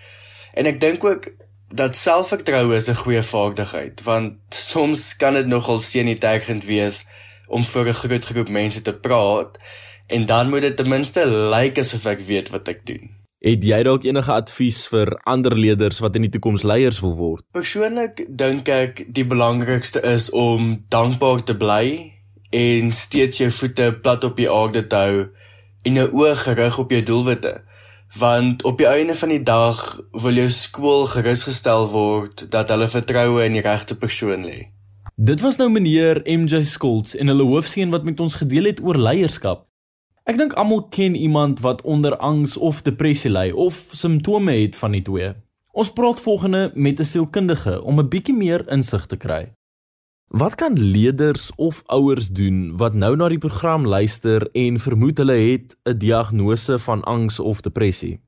En 0.54 0.66
ek 0.66 0.80
dink 0.80 1.04
ook 1.04 1.30
dat 1.68 1.96
selfvertroue 1.96 2.76
is 2.76 2.88
'n 2.88 3.02
goeie 3.04 3.22
vaardigheid 3.22 4.02
want 4.02 4.34
soms 4.48 5.16
kan 5.16 5.34
dit 5.34 5.46
nogal 5.46 5.80
senuitergend 5.80 6.64
wees 6.64 7.04
om 7.46 7.64
voor 7.64 7.88
'n 7.88 8.00
groot 8.02 8.24
groep 8.24 8.48
mense 8.48 8.82
te 8.82 8.94
praat 8.94 9.58
en 10.06 10.26
dan 10.26 10.50
moet 10.50 10.62
dit 10.62 10.76
ten 10.76 10.88
minste 10.88 11.26
lyk 11.26 11.62
like 11.64 11.80
asof 11.80 12.06
ek 12.06 12.20
weet 12.20 12.48
wat 12.50 12.68
ek 12.68 12.86
doen. 12.86 13.21
Het 13.42 13.64
jy 13.66 13.80
dalk 13.82 14.04
enige 14.06 14.30
advies 14.30 14.84
vir 14.86 15.10
ander 15.26 15.56
leerders 15.58 15.96
wat 15.98 16.14
in 16.14 16.22
die 16.22 16.30
toekoms 16.30 16.62
leiers 16.62 17.00
wil 17.02 17.16
word? 17.18 17.42
Persoonlik 17.50 18.20
dink 18.38 18.68
ek 18.70 19.00
die 19.10 19.24
belangrikste 19.26 19.98
is 20.06 20.28
om 20.30 20.76
dankbaar 20.94 21.42
te 21.48 21.56
bly 21.58 22.12
en 22.54 22.92
steeds 22.94 23.40
jou 23.42 23.48
voete 23.50 23.88
plat 24.04 24.22
op 24.28 24.38
die 24.38 24.46
aarde 24.46 24.84
te 24.86 25.00
hou 25.00 25.24
en 25.82 25.98
jou 25.98 26.06
oë 26.20 26.36
gerig 26.44 26.78
op 26.84 26.94
jou 26.94 27.00
doelwitte. 27.10 27.52
Want 28.20 28.62
op 28.62 28.78
die 28.78 28.86
einde 28.86 29.18
van 29.18 29.34
die 29.34 29.42
dag 29.42 29.82
wil 30.22 30.38
jou 30.38 30.46
skool 30.54 31.10
gerusgestel 31.10 31.90
word 31.90 32.46
dat 32.54 32.70
hulle 32.70 32.86
vertroue 32.94 33.42
in 33.42 33.58
die 33.58 33.66
regte 33.66 33.98
persoon 33.98 34.46
lê. 34.46 34.68
Dit 35.18 35.42
was 35.42 35.58
nou 35.58 35.66
meneer 35.66 36.22
MJ 36.30 36.62
Skolts 36.62 37.18
en 37.18 37.34
hulle 37.34 37.50
hoofseun 37.50 37.90
wat 37.90 38.06
met 38.06 38.22
ons 38.22 38.38
gedeel 38.38 38.70
het 38.70 38.86
oor 38.86 39.02
leierskap. 39.02 39.66
Ek 40.22 40.36
dink 40.38 40.52
almal 40.54 40.84
ken 40.94 41.16
iemand 41.18 41.60
wat 41.64 41.80
onder 41.82 42.14
angs 42.22 42.52
of 42.56 42.84
depressie 42.86 43.30
ly 43.30 43.48
of 43.50 43.88
simptome 43.90 44.52
het 44.54 44.76
van 44.78 44.94
die 44.94 45.02
twee. 45.02 45.32
Ons 45.74 45.90
praat 45.96 46.20
volgende 46.22 46.70
met 46.74 47.00
'n 47.00 47.04
sielkundige 47.04 47.82
om 47.82 47.98
'n 47.98 48.08
bietjie 48.08 48.34
meer 48.34 48.62
insig 48.70 49.06
te 49.06 49.16
kry. 49.16 49.50
Wat 50.28 50.54
kan 50.54 50.78
leerders 50.78 51.50
of 51.56 51.82
ouers 51.86 52.28
doen 52.28 52.76
wat 52.76 52.94
nou 52.94 53.16
na 53.16 53.28
die 53.28 53.38
program 53.38 53.86
luister 53.86 54.48
en 54.52 54.78
vermoed 54.78 55.18
hulle 55.18 55.38
het 55.50 55.76
'n 55.84 55.98
diagnose 55.98 56.78
van 56.78 57.02
angs 57.02 57.40
of 57.40 57.60
depressie? 57.60 58.20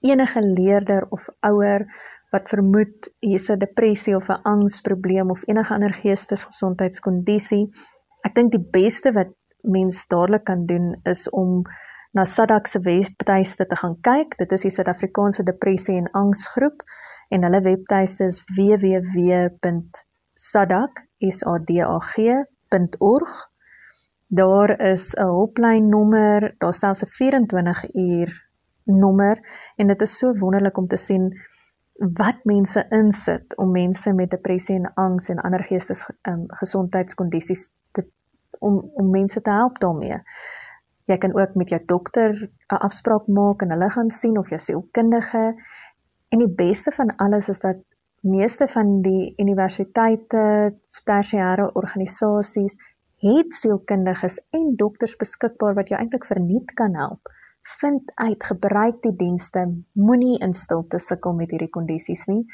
Enige 0.00 0.40
leerder 0.40 1.06
of 1.10 1.28
ouer 1.40 1.88
wat 2.30 2.48
vermoed 2.48 3.12
hier's 3.18 3.48
'n 3.48 3.58
depressie 3.58 4.16
of 4.16 4.28
'n 4.28 4.42
angsprobleem 4.42 5.30
of 5.30 5.42
enige 5.48 5.74
ander 5.74 5.94
geestesgesondheidskondisie, 5.94 7.68
ek 8.22 8.34
dink 8.34 8.50
die 8.50 8.66
beste 8.70 9.12
wat 9.12 9.39
mens 9.62 10.06
dadelik 10.06 10.44
kan 10.44 10.66
doen 10.66 11.00
is 11.02 11.30
om 11.30 11.62
na 12.12 12.24
SADAG 12.24 12.68
se 12.68 12.80
webtuiste 12.80 13.66
te 13.66 13.76
gaan 13.76 14.00
kyk. 14.00 14.38
Dit 14.38 14.52
is 14.52 14.62
die 14.66 14.70
Suid-Afrikaanse 14.70 15.42
Depressie 15.46 15.96
en 15.96 16.10
Angsgroep 16.10 16.82
en 17.30 17.42
hulle 17.46 17.60
webtuiste 17.62 18.24
is 18.24 18.42
www 18.56 19.38
sadag 20.34 20.90
sadag.org. 21.20 23.48
Daar 24.26 24.80
is 24.80 25.14
'n 25.14 25.22
hulplyn 25.22 25.88
nommer, 25.88 26.54
daar's 26.58 26.78
selfs 26.78 27.02
'n 27.02 27.06
24 27.06 27.94
uur 27.94 28.48
nommer 28.84 29.38
en 29.76 29.86
dit 29.86 30.02
is 30.02 30.18
so 30.18 30.34
wonderlik 30.34 30.76
om 30.76 30.86
te 30.86 30.96
sien 30.96 31.40
wat 31.94 32.44
mense 32.44 32.86
insit 32.88 33.56
om 33.56 33.70
mense 33.70 34.12
met 34.12 34.30
depressie 34.30 34.76
en 34.76 34.94
angs 34.94 35.28
en 35.28 35.38
ander 35.38 35.64
geestes 35.64 36.10
um, 36.22 36.44
gesondheidskondisies 36.46 37.68
te 37.68 37.79
om 38.58 38.90
om 38.94 39.10
mense 39.10 39.40
te 39.40 39.50
help 39.50 39.78
daarmee. 39.78 40.22
Jy 41.04 41.18
kan 41.18 41.34
ook 41.34 41.54
met 41.54 41.68
jou 41.68 41.82
dokter 41.86 42.30
'n 42.72 42.82
afspraak 42.86 43.26
maak 43.26 43.62
en 43.62 43.70
hulle 43.70 43.90
gaan 43.90 44.10
sien 44.10 44.38
of 44.38 44.48
jou 44.48 44.60
sielkundige 44.60 45.54
en 46.28 46.38
die 46.38 46.54
beste 46.54 46.90
van 46.90 47.16
alles 47.16 47.48
is 47.48 47.60
dat 47.60 47.76
meeste 48.20 48.66
van 48.66 49.02
die 49.02 49.34
universiteite, 49.36 50.70
tersiêre 51.04 51.70
organisasies 51.72 52.76
het 53.20 53.54
sielkundiges 53.54 54.38
en 54.56 54.74
dokters 54.76 55.16
beskikbaar 55.16 55.74
wat 55.74 55.88
jou 55.88 56.00
eintlik 56.00 56.24
verniet 56.24 56.72
kan 56.72 56.94
help. 56.96 57.28
Vind 57.80 58.12
uit, 58.14 58.44
gebruik 58.44 59.02
die 59.02 59.16
dienste, 59.16 59.66
moenie 59.92 60.38
in 60.40 60.52
stilte 60.56 60.98
sukkel 60.98 61.34
met 61.36 61.50
hierdie 61.52 61.72
kondisies 61.72 62.26
nie. 62.26 62.46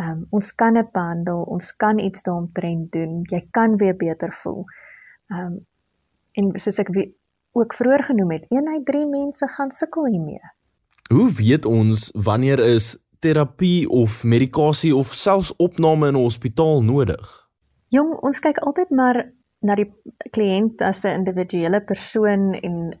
Um, 0.00 0.24
ons 0.34 0.54
kan 0.54 0.74
dit 0.74 0.90
behandel, 0.92 1.42
ons 1.42 1.70
kan 1.76 1.98
iets 2.02 2.24
daaromtrent 2.26 2.88
doen. 2.92 3.20
Jy 3.30 3.42
kan 3.54 3.76
weer 3.76 3.96
beter 3.96 4.32
voel. 4.32 4.64
Um 5.30 5.66
en 6.38 6.52
soos 6.62 6.78
ek 6.78 6.92
wie, 6.94 7.08
ook 7.58 7.74
vroeër 7.74 8.04
genoem 8.12 8.30
het, 8.30 8.44
1 8.54 8.68
uit 8.68 8.84
3 8.86 9.06
mense 9.10 9.46
gaan 9.56 9.70
sukkel 9.74 10.06
hiermee. 10.06 10.40
Hoe 11.10 11.26
weet 11.34 11.64
ons 11.66 12.10
wanneer 12.14 12.62
is 12.62 12.94
terapie 13.18 13.88
of 13.88 14.22
medikasie 14.24 14.94
of 14.96 15.10
selfs 15.14 15.50
opname 15.56 16.08
in 16.08 16.14
'n 16.14 16.22
hospitaal 16.22 16.82
nodig? 16.82 17.48
Jong, 17.88 18.14
ons 18.22 18.38
kyk 18.38 18.58
altyd 18.58 18.90
maar 18.90 19.32
na 19.60 19.74
die 19.74 19.90
kliënt 20.30 20.80
as 20.80 21.04
'n 21.04 21.18
individuele 21.20 21.80
persoon 21.80 22.54
en 22.54 23.00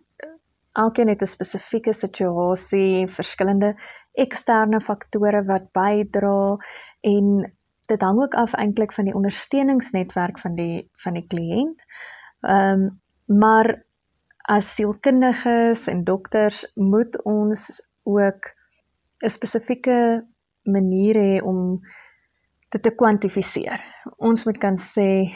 elkeen 0.72 1.08
het 1.08 1.22
'n 1.22 1.26
spesifieke 1.26 1.92
situasie, 1.92 3.06
verskillende 3.06 3.74
eksterne 4.12 4.80
faktore 4.80 5.44
wat 5.44 5.72
bydra 5.72 6.56
en 7.00 7.52
dit 7.86 8.00
hang 8.02 8.22
ook 8.22 8.34
af 8.34 8.52
eintlik 8.52 8.92
van 8.92 9.04
die 9.04 9.14
ondersteuningsnetwerk 9.14 10.38
van 10.38 10.54
die 10.54 10.90
van 10.92 11.14
die 11.14 11.26
kliënt. 11.26 11.84
Ehm 12.40 12.82
um, 12.82 13.00
maar 13.30 13.84
as 14.50 14.74
sielkundiges 14.74 15.86
en 15.86 16.04
dokters 16.04 16.64
moet 16.74 17.22
ons 17.22 17.60
ook 18.02 18.50
'n 19.22 19.28
spesifieke 19.28 20.26
manier 20.62 21.14
hê 21.14 21.42
om 21.42 21.80
dit 22.68 22.82
te 22.82 22.90
kwantifiseer. 22.90 23.80
Ons 24.16 24.44
moet 24.44 24.58
kan 24.58 24.76
sê 24.76 25.34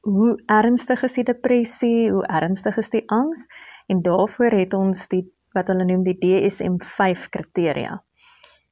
hoe 0.00 0.42
ernstig 0.46 1.02
is 1.02 1.12
die 1.12 1.24
depressie, 1.24 2.10
hoe 2.10 2.26
ernstig 2.26 2.76
is 2.76 2.90
die 2.90 3.04
angs 3.10 3.46
en 3.86 4.02
daarvoor 4.02 4.50
het 4.50 4.74
ons 4.74 5.08
die 5.08 5.24
wat 5.52 5.68
hulle 5.68 5.84
noem 5.84 6.04
die 6.06 6.18
DSM-5 6.18 7.28
kriteria. 7.30 8.04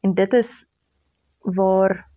En 0.00 0.14
dit 0.14 0.32
is 0.32 0.70
waar 1.42 2.08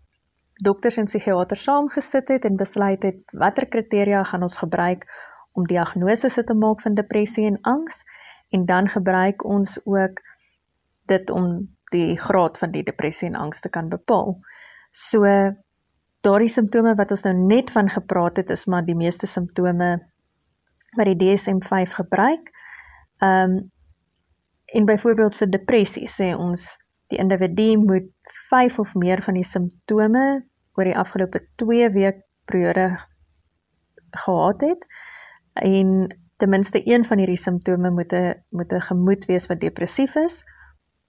dokters 0.62 0.97
en 1.02 1.10
psigiaters 1.10 1.63
saamgesit 1.65 2.30
het 2.30 2.45
en 2.45 2.58
besluit 2.60 3.04
het 3.04 3.34
watter 3.38 3.65
kriteria 3.67 4.24
gaan 4.24 4.45
ons 4.45 4.58
gebruik 4.62 5.08
om 5.58 5.65
diagnoses 5.67 6.38
te 6.38 6.54
maak 6.54 6.82
van 6.82 6.93
depressie 6.93 7.45
en 7.50 7.58
angs 7.62 8.04
en 8.50 8.65
dan 8.65 8.88
gebruik 8.89 9.43
ons 9.45 9.80
ook 9.86 10.21
dit 11.10 11.30
om 11.30 11.47
die 11.91 12.15
graad 12.17 12.58
van 12.58 12.71
die 12.71 12.84
depressie 12.84 13.28
en 13.28 13.36
angs 13.36 13.60
te 13.60 13.69
kan 13.69 13.89
bepaal. 13.89 14.38
So 14.91 15.26
daardie 16.21 16.52
simptome 16.52 16.93
wat 16.95 17.12
ons 17.12 17.26
nou 17.26 17.36
net 17.36 17.71
van 17.71 17.89
gepraat 17.89 18.38
het 18.38 18.50
is 18.54 18.65
maar 18.65 18.86
die 18.86 18.95
meeste 18.95 19.28
simptome 19.28 19.97
wat 20.97 21.08
die 21.08 21.17
DSM-5 21.17 21.97
gebruik. 22.04 22.52
Ehm 23.17 23.58
um, 23.58 23.71
en 24.71 24.86
byvoorbeeld 24.88 25.36
vir 25.36 25.50
depressie 25.52 26.06
sê 26.08 26.30
ons 26.32 26.62
die 27.12 27.17
individu 27.19 27.76
moet 27.78 28.08
5 28.47 28.78
of 28.80 28.93
meer 28.95 29.19
van 29.26 29.36
die 29.36 29.43
simptome 29.43 30.45
oor 30.76 30.88
die 30.88 30.98
afgelope 30.98 31.44
2 31.56 31.90
week 31.90 32.22
periode 32.46 33.00
gehad 34.12 34.62
het 34.62 34.86
en 35.54 36.08
ten 36.38 36.50
minste 36.50 36.82
een 36.84 37.06
van 37.06 37.18
hierdie 37.18 37.38
simptome 37.38 37.90
moet 37.90 38.14
'n 38.14 38.44
moet 38.50 38.74
'n 38.74 38.82
gemoed 38.82 39.26
wees 39.26 39.48
wat 39.48 39.60
depressief 39.60 40.16
is 40.16 40.44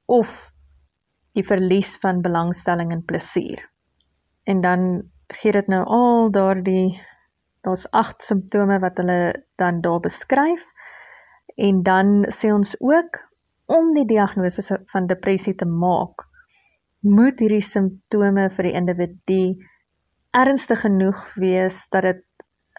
of 0.04 0.52
die 1.32 1.46
verlies 1.46 1.96
van 1.98 2.20
belangstelling 2.20 2.92
en 2.92 3.04
plesier. 3.04 3.70
En 4.44 4.60
dan 4.60 5.10
gee 5.26 5.52
dit 5.52 5.66
nou 5.66 5.84
al 5.84 6.30
daardie 6.30 7.00
daar's 7.60 7.90
8 7.90 8.22
simptome 8.22 8.78
wat 8.78 8.96
hulle 8.96 9.46
dan 9.56 9.80
daar 9.80 10.00
beskryf 10.00 10.66
en 11.54 11.82
dan 11.82 12.26
sê 12.28 12.52
ons 12.52 12.80
ook 12.80 13.30
om 13.66 13.94
die 13.94 14.06
diagnose 14.06 14.80
van 14.86 15.06
depressie 15.06 15.54
te 15.54 15.66
maak 15.66 16.26
moet 17.02 17.40
hierdie 17.40 17.64
simptome 17.66 18.48
vir 18.50 18.68
die 18.68 18.74
individu 18.78 19.42
ernstig 20.32 20.84
genoeg 20.84 21.24
wees 21.36 21.88
dat 21.90 22.06
dit 22.06 22.22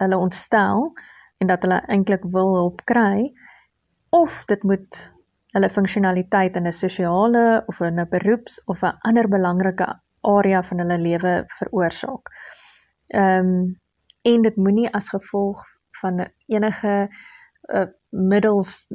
hulle 0.01 0.17
ontstel 0.17 0.91
en 1.43 1.49
dat 1.51 1.65
hulle 1.65 1.81
eintlik 1.91 2.23
wil 2.31 2.55
hulp 2.55 2.81
kry 2.89 3.33
of 4.15 4.43
dit 4.47 4.63
moet 4.63 5.01
hulle 5.53 5.69
funksionaliteit 5.69 6.55
in 6.55 6.67
'n 6.67 6.73
sosiale 6.73 7.63
of 7.67 7.79
in 7.81 7.99
'n 7.99 8.09
beroeps 8.09 8.63
of 8.65 8.83
'n 8.83 8.97
ander 9.01 9.27
belangrike 9.27 9.87
area 10.21 10.63
van 10.63 10.79
hulle 10.79 10.97
lewe 10.97 11.43
veroorsaak. 11.47 12.29
Ehm 13.07 13.45
um, 13.45 13.81
en 14.23 14.41
dit 14.41 14.55
moenie 14.55 14.93
as 14.93 15.09
gevolg 15.09 15.59
van 16.01 16.27
enige 16.47 17.09
uh, 17.73 17.85
middels 18.09 18.87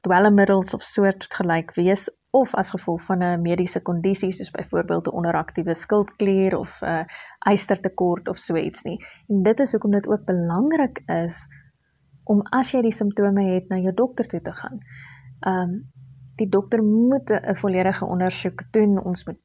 dwelmmiddels 0.00 0.74
of 0.74 0.82
soort 0.82 1.26
gelyk 1.28 1.74
wees 1.74 2.08
of 2.30 2.54
as 2.54 2.70
gevolg 2.70 3.02
van 3.02 3.22
'n 3.22 3.42
mediese 3.42 3.82
kondisie 3.82 4.32
soos 4.32 4.50
byvoorbeeld 4.50 5.06
'n 5.06 5.16
onderaktiewe 5.20 5.74
skildklier 5.74 6.56
of 6.58 6.80
'n 6.82 6.86
uh, 6.86 7.04
ystertekort 7.52 8.28
of 8.28 8.36
so 8.36 8.56
iets 8.56 8.82
nie. 8.82 9.04
En 9.28 9.42
dit 9.42 9.60
is 9.60 9.70
hoekom 9.70 9.90
dit 9.90 10.08
ook 10.08 10.24
belangrik 10.24 11.02
is 11.06 11.48
om 12.24 12.42
as 12.42 12.70
jy 12.72 12.82
die 12.82 12.94
simptome 12.94 13.42
het 13.54 13.68
na 13.68 13.76
jou 13.76 13.94
dokter 13.94 14.26
toe 14.26 14.40
te 14.40 14.52
gaan. 14.52 14.78
Ehm 15.40 15.70
um, 15.70 15.90
die 16.36 16.48
dokter 16.48 16.82
moet 16.82 17.30
'n 17.30 17.54
volledige 17.54 18.04
ondersoek 18.04 18.62
doen. 18.72 19.04
Ons 19.04 19.24
moet 19.26 19.38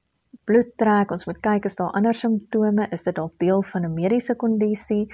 bloed 0.44 0.78
trek, 0.78 1.12
ons 1.12 1.26
moet 1.26 1.40
kyk 1.40 1.66
is 1.66 1.76
daar 1.76 1.92
ander 1.92 2.14
simptome, 2.14 2.88
is 2.92 3.04
dit 3.04 3.16
dalk 3.16 3.34
deel 3.38 3.62
van 3.64 3.86
'n 3.86 3.94
mediese 3.94 4.36
kondisie 4.36 5.14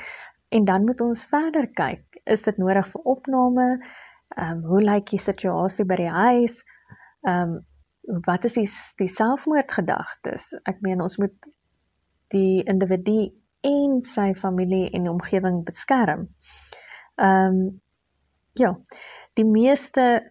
en 0.49 0.65
dan 0.65 0.83
moet 0.83 1.01
ons 1.01 1.25
verder 1.25 1.67
kyk, 1.67 2.21
is 2.23 2.43
dit 2.43 2.57
nodig 2.57 2.87
vir 2.87 3.01
opname? 3.01 3.85
Ehm 4.27 4.57
um, 4.57 4.63
hoe 4.63 4.81
lyk 4.81 5.09
die 5.09 5.19
situasie 5.19 5.85
by 5.85 5.95
die 5.95 6.09
huis? 6.09 6.63
Ehm 7.27 7.57
um, 7.57 7.59
wat 8.25 8.45
is 8.45 8.55
die 8.57 8.67
die 8.97 9.07
selfmoordgedagtes? 9.07 10.51
Ek 10.65 10.81
meen 10.81 11.01
ons 11.01 11.19
moet 11.21 11.35
die 12.33 12.63
individu 12.65 13.29
en 13.61 14.01
sy 14.01 14.31
familie 14.33 14.89
en 14.89 15.09
omgewing 15.09 15.63
beskerm. 15.65 16.27
Ehm 17.15 17.55
um, 17.55 17.81
ja, 18.59 18.73
die 19.33 19.45
meeste 19.45 20.29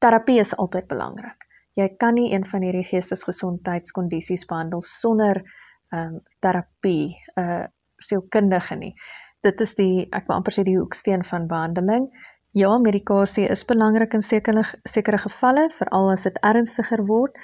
terapie 0.00 0.40
is 0.40 0.56
altyd 0.56 0.88
belangrik 0.88 1.42
jy 1.78 1.88
kan 1.96 2.16
nie 2.16 2.32
een 2.32 2.44
van 2.44 2.64
hierdie 2.66 2.86
geestesgesondheidskondisies 2.90 4.46
behandel 4.48 4.82
sonder 4.86 5.42
ehm 5.92 6.16
um, 6.16 6.20
terapie, 6.40 7.16
'n 7.36 7.40
uh, 7.40 7.64
sielkundige 7.96 8.76
nie. 8.76 8.94
Dit 9.42 9.60
is 9.60 9.74
die 9.74 10.08
ek 10.10 10.26
wil 10.28 10.36
amper 10.36 10.52
sê 10.52 10.64
die 10.64 10.78
hoeksteen 10.78 11.24
van 11.24 11.46
behandeling. 11.46 12.08
Ja, 12.52 12.74
medikasie 12.78 13.46
is 13.48 13.64
belangrik 13.64 14.12
in 14.12 14.20
sekere 14.20 14.62
sekere 14.84 15.16
gevalle, 15.18 15.70
veral 15.72 16.10
as 16.12 16.26
dit 16.28 16.36
ernstiger 16.44 17.00
word. 17.08 17.38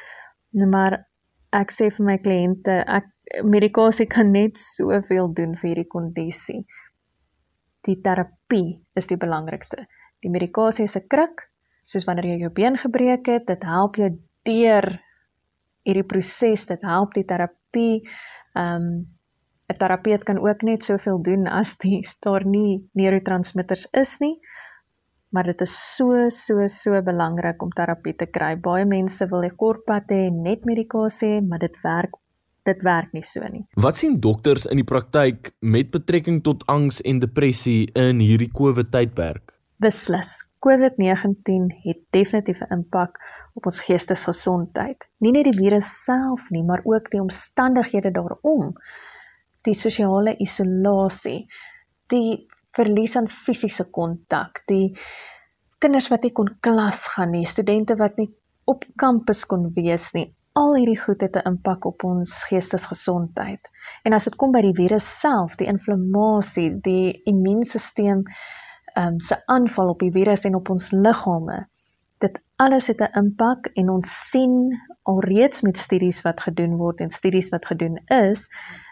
Maar 0.53 0.99
ek 1.57 1.73
sê 1.73 1.88
vir 1.97 2.05
my 2.05 2.16
kliënte, 2.21 2.75
ek 2.85 3.09
medikasie 3.49 4.05
kan 4.09 4.35
net 4.35 4.61
soveel 4.61 5.33
doen 5.33 5.55
vir 5.57 5.71
hierdie 5.71 5.88
kondisie. 5.88 6.61
Die 7.88 7.97
terapie 8.05 8.83
is 9.01 9.09
die 9.09 9.16
belangrikste. 9.16 9.87
Die 10.21 10.33
medikasie 10.33 10.85
is 10.85 10.97
'n 10.97 11.09
kruk, 11.09 11.49
soos 11.83 12.05
wanneer 12.05 12.35
jy 12.35 12.40
jou 12.44 12.51
been 12.51 12.77
gebreek 12.77 13.27
het, 13.27 13.47
dit 13.47 13.62
help 13.64 13.97
jou 13.97 14.11
deur 14.44 15.01
hierdie 15.87 16.05
proses, 16.05 16.66
dit 16.66 16.83
help 16.83 17.14
die 17.14 17.25
terapie. 17.25 18.05
Ehm 18.55 18.83
um, 18.83 19.07
'n 19.73 19.77
terapeut 19.77 20.25
kan 20.25 20.38
ook 20.38 20.62
net 20.62 20.85
soveel 20.85 21.23
doen 21.23 21.47
as 21.47 21.77
die 21.77 22.01
daar 22.21 22.44
nie 22.44 22.88
neurotransmitters 22.92 23.88
is 23.92 24.18
nie. 24.18 24.40
Maar 25.31 25.45
dit 25.45 25.61
is 25.61 25.75
so 25.97 26.29
so 26.31 26.67
so 26.67 27.03
belangrik 27.03 27.62
om 27.62 27.71
terapie 27.71 28.14
te 28.17 28.27
kry. 28.27 28.55
Baie 28.57 28.85
mense 28.85 29.27
wil 29.29 29.45
'n 29.45 29.57
kortpad 29.57 30.11
hê 30.11 30.31
net 30.33 30.64
medikasie, 30.64 31.41
maar 31.41 31.59
dit 31.59 31.77
werk 31.83 32.17
dit 32.64 32.83
werk 32.83 33.12
nie 33.12 33.23
so 33.23 33.41
nie. 33.49 33.64
Wat 33.75 33.97
sien 33.97 34.21
dokters 34.21 34.67
in 34.67 34.77
die 34.77 34.85
praktyk 34.85 35.53
met 35.61 35.91
betrekking 35.91 36.43
tot 36.43 36.67
angs 36.67 37.01
en 37.01 37.19
depressie 37.19 37.91
in 37.95 38.21
hierdie 38.21 38.53
COVID 38.53 38.91
tydperk? 38.91 39.55
Beslis. 39.77 40.45
COVID-19 40.59 41.69
het 41.85 42.01
definitief 42.11 42.61
'n 42.61 42.73
impak 42.73 43.19
op 43.55 43.67
ons 43.67 43.81
geestesgesondheid. 43.81 45.09
Nie 45.19 45.31
net 45.31 45.45
die 45.45 45.59
virus 45.64 46.05
self 46.05 46.51
nie, 46.51 46.62
maar 46.62 46.81
ook 46.85 47.11
die 47.11 47.21
omstandighede 47.21 48.11
daarom. 48.11 48.75
die 49.69 49.75
sosiale 49.75 50.37
isolasie, 50.38 51.47
die 52.12 52.47
verlies 52.79 53.17
aan 53.19 53.29
fisiese 53.33 53.88
kontak, 53.91 54.62
die 54.71 54.95
kinders 55.83 56.09
wat 56.12 56.27
nie 56.27 56.35
kon 56.35 56.51
klas 56.64 57.05
gaan 57.14 57.33
nie, 57.35 57.47
studente 57.47 57.97
wat 57.99 58.19
nie 58.19 58.31
op 58.69 58.85
kampus 59.01 59.45
kon 59.49 59.69
wees 59.77 60.12
nie. 60.17 60.29
Al 60.59 60.75
hierdie 60.75 60.99
goed 60.99 61.21
het 61.23 61.37
'n 61.37 61.47
impak 61.47 61.85
op 61.87 62.05
ons 62.05 62.45
geestesgesondheid. 62.51 63.71
En 64.05 64.12
as 64.12 64.25
dit 64.25 64.37
kom 64.37 64.53
by 64.53 64.61
die 64.61 64.75
virus 64.75 65.21
self, 65.21 65.57
die 65.57 65.69
inflammasie, 65.69 66.81
die 66.81 67.23
immuunstelsel 67.25 68.25
um, 68.97 69.21
se 69.21 69.47
aanval 69.47 69.88
op 69.88 70.01
die 70.01 70.12
virus 70.12 70.45
en 70.45 70.55
op 70.55 70.71
ons 70.71 70.91
liggame, 70.91 71.69
dit 72.19 72.41
alles 72.57 72.87
het 72.87 73.01
'n 73.01 73.19
impak 73.19 73.67
en 73.75 73.91
ons 73.91 74.31
sien 74.31 74.81
alreeds 75.03 75.62
met 75.62 75.77
studies 75.77 76.23
wat 76.23 76.41
gedoen 76.41 76.77
word 76.77 77.01
en 77.01 77.11
studies 77.11 77.49
wat 77.49 77.67
gedoen 77.67 77.97
is, 78.07 78.49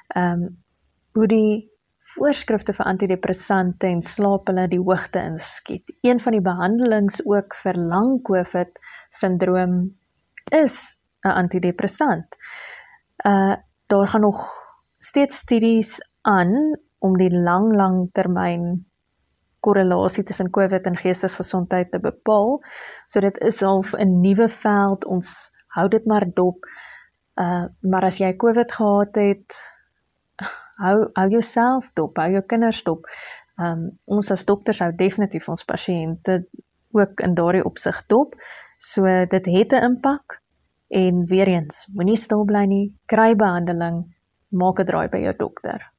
ehm 0.08 0.32
um, 0.32 0.64
hoe 1.12 1.26
die 1.26 1.70
voorskrifte 2.16 2.72
vir 2.76 2.88
antidepressante 2.88 3.88
en 3.90 4.02
slaap 4.02 4.48
hulle 4.50 4.66
die 4.72 4.80
hoogte 4.80 5.20
inskiet. 5.20 5.92
Een 6.06 6.20
van 6.22 6.36
die 6.36 6.44
behandelings 6.44 7.20
ook 7.24 7.54
vir 7.62 7.78
lang 7.92 8.22
COVID 8.26 8.78
sindroom 9.10 9.76
is 10.52 10.98
'n 11.24 11.36
antidepressant. 11.42 12.36
Uh 13.26 13.56
daar 13.86 14.08
gaan 14.08 14.20
nog 14.20 14.40
steeds 14.98 15.36
studies 15.36 16.00
aan 16.22 16.78
om 16.98 17.16
die 17.16 17.30
lang 17.30 17.74
lang 17.76 18.08
termyn 18.12 18.86
korrelasie 19.60 20.24
tussen 20.24 20.50
COVID 20.50 20.86
en 20.86 20.96
geestesgesondheid 20.96 21.90
te 21.90 22.00
bepaal. 22.00 22.60
So 23.06 23.20
dit 23.20 23.38
is 23.38 23.60
half 23.60 23.94
'n 23.94 24.20
nuwe 24.20 24.48
veld. 24.48 25.04
Ons 25.04 25.50
hou 25.68 25.88
dit 25.88 26.06
maar 26.06 26.26
dop. 26.34 26.66
Uh 27.34 27.64
maar 27.80 28.04
as 28.04 28.18
jy 28.18 28.36
COVID 28.36 28.72
gehad 28.72 29.14
het, 29.14 29.75
hou 30.82 30.96
hou 31.16 31.28
jouself 31.30 31.90
dop, 31.94 32.18
hou 32.20 32.30
jou 32.30 32.42
kinders 32.46 32.82
dop. 32.84 33.06
Ehm 33.58 33.72
um, 33.72 33.90
ons 34.04 34.30
as 34.30 34.44
dokters 34.44 34.82
hou 34.84 34.92
definitief 34.96 35.48
ons 35.48 35.64
pasiënte 35.64 36.42
ook 36.96 37.20
in 37.24 37.34
daardie 37.34 37.64
opsig 37.64 38.02
dop. 38.12 38.34
So 38.78 39.04
dit 39.04 39.46
het 39.46 39.72
'n 39.72 39.84
impak 39.84 40.40
en 40.88 41.26
weer 41.26 41.48
eens, 41.48 41.86
moenie 41.94 42.16
stil 42.16 42.44
bly 42.44 42.64
nie, 42.64 42.94
kry 43.06 43.34
behandeling, 43.34 44.04
maak 44.48 44.80
'n 44.80 44.84
draai 44.84 45.08
by 45.08 45.18
jou 45.18 45.34
dokter. 45.38 45.92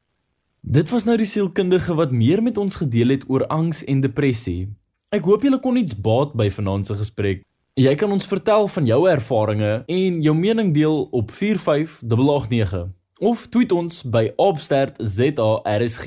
Dit 0.61 0.89
was 0.89 1.05
nou 1.05 1.17
die 1.17 1.25
sielkundige 1.25 1.95
wat 1.95 2.11
meer 2.11 2.43
met 2.43 2.57
ons 2.57 2.75
gedeel 2.75 3.09
het 3.09 3.29
oor 3.29 3.47
angs 3.47 3.83
en 3.83 3.99
depressie. 3.99 4.69
Ek 5.09 5.23
hoop 5.23 5.41
julle 5.41 5.59
kon 5.59 5.77
iets 5.77 5.95
baat 5.95 6.33
by 6.33 6.49
vanaand 6.49 6.85
se 6.85 6.93
gesprek. 6.93 7.43
Jy 7.73 7.95
kan 7.95 8.11
ons 8.11 8.27
vertel 8.27 8.67
van 8.67 8.85
jou 8.85 9.09
ervarings 9.09 9.83
en 9.87 10.21
jou 10.21 10.35
mening 10.35 10.73
deel 10.73 11.07
op 11.11 11.31
4589 11.31 12.96
of 13.19 13.47
tweet 13.47 13.71
ons 13.71 14.03
by 14.03 14.32
@obstertzARSG. 14.36 16.06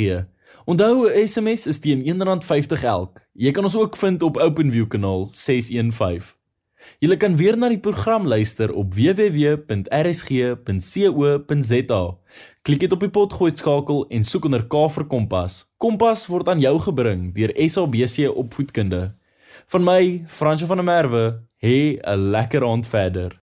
Onthou 0.64 1.06
'n 1.08 1.26
SMS 1.28 1.66
is 1.66 1.78
teen 1.78 2.02
R1.50 2.04 2.82
elk. 2.82 3.26
Jy 3.32 3.50
kan 3.50 3.64
ons 3.64 3.76
ook 3.76 3.96
vind 3.96 4.22
op 4.22 4.36
OpenView 4.36 4.86
kanaal 4.86 5.26
615. 5.26 6.40
Jy 7.00 7.16
kan 7.16 7.36
weer 7.36 7.56
na 7.58 7.68
die 7.68 7.80
program 7.80 8.26
luister 8.26 8.72
op 8.72 8.94
www.rsg.co.za. 8.94 9.62
Klik 12.62 12.80
dit 12.80 12.92
op 12.92 13.00
die 13.00 13.10
potgooi 13.10 13.52
skakel 13.56 14.06
en 14.08 14.24
soek 14.24 14.44
onder 14.44 14.66
K 14.68 14.88
vir 14.94 15.06
Kompas. 15.06 15.66
Kompas 15.78 16.26
word 16.28 16.48
aan 16.48 16.60
jou 16.60 16.78
gebring 16.78 17.34
deur 17.36 17.52
SABC 17.56 18.28
Opvoedkunde. 18.28 19.14
Van 19.66 19.84
my, 19.84 20.22
Fransjo 20.26 20.66
van 20.66 20.76
der 20.76 20.84
Merwe, 20.84 21.40
hê 21.62 21.98
'n 22.00 22.30
lekker 22.30 22.64
aand 22.64 22.86
verder. 22.86 23.40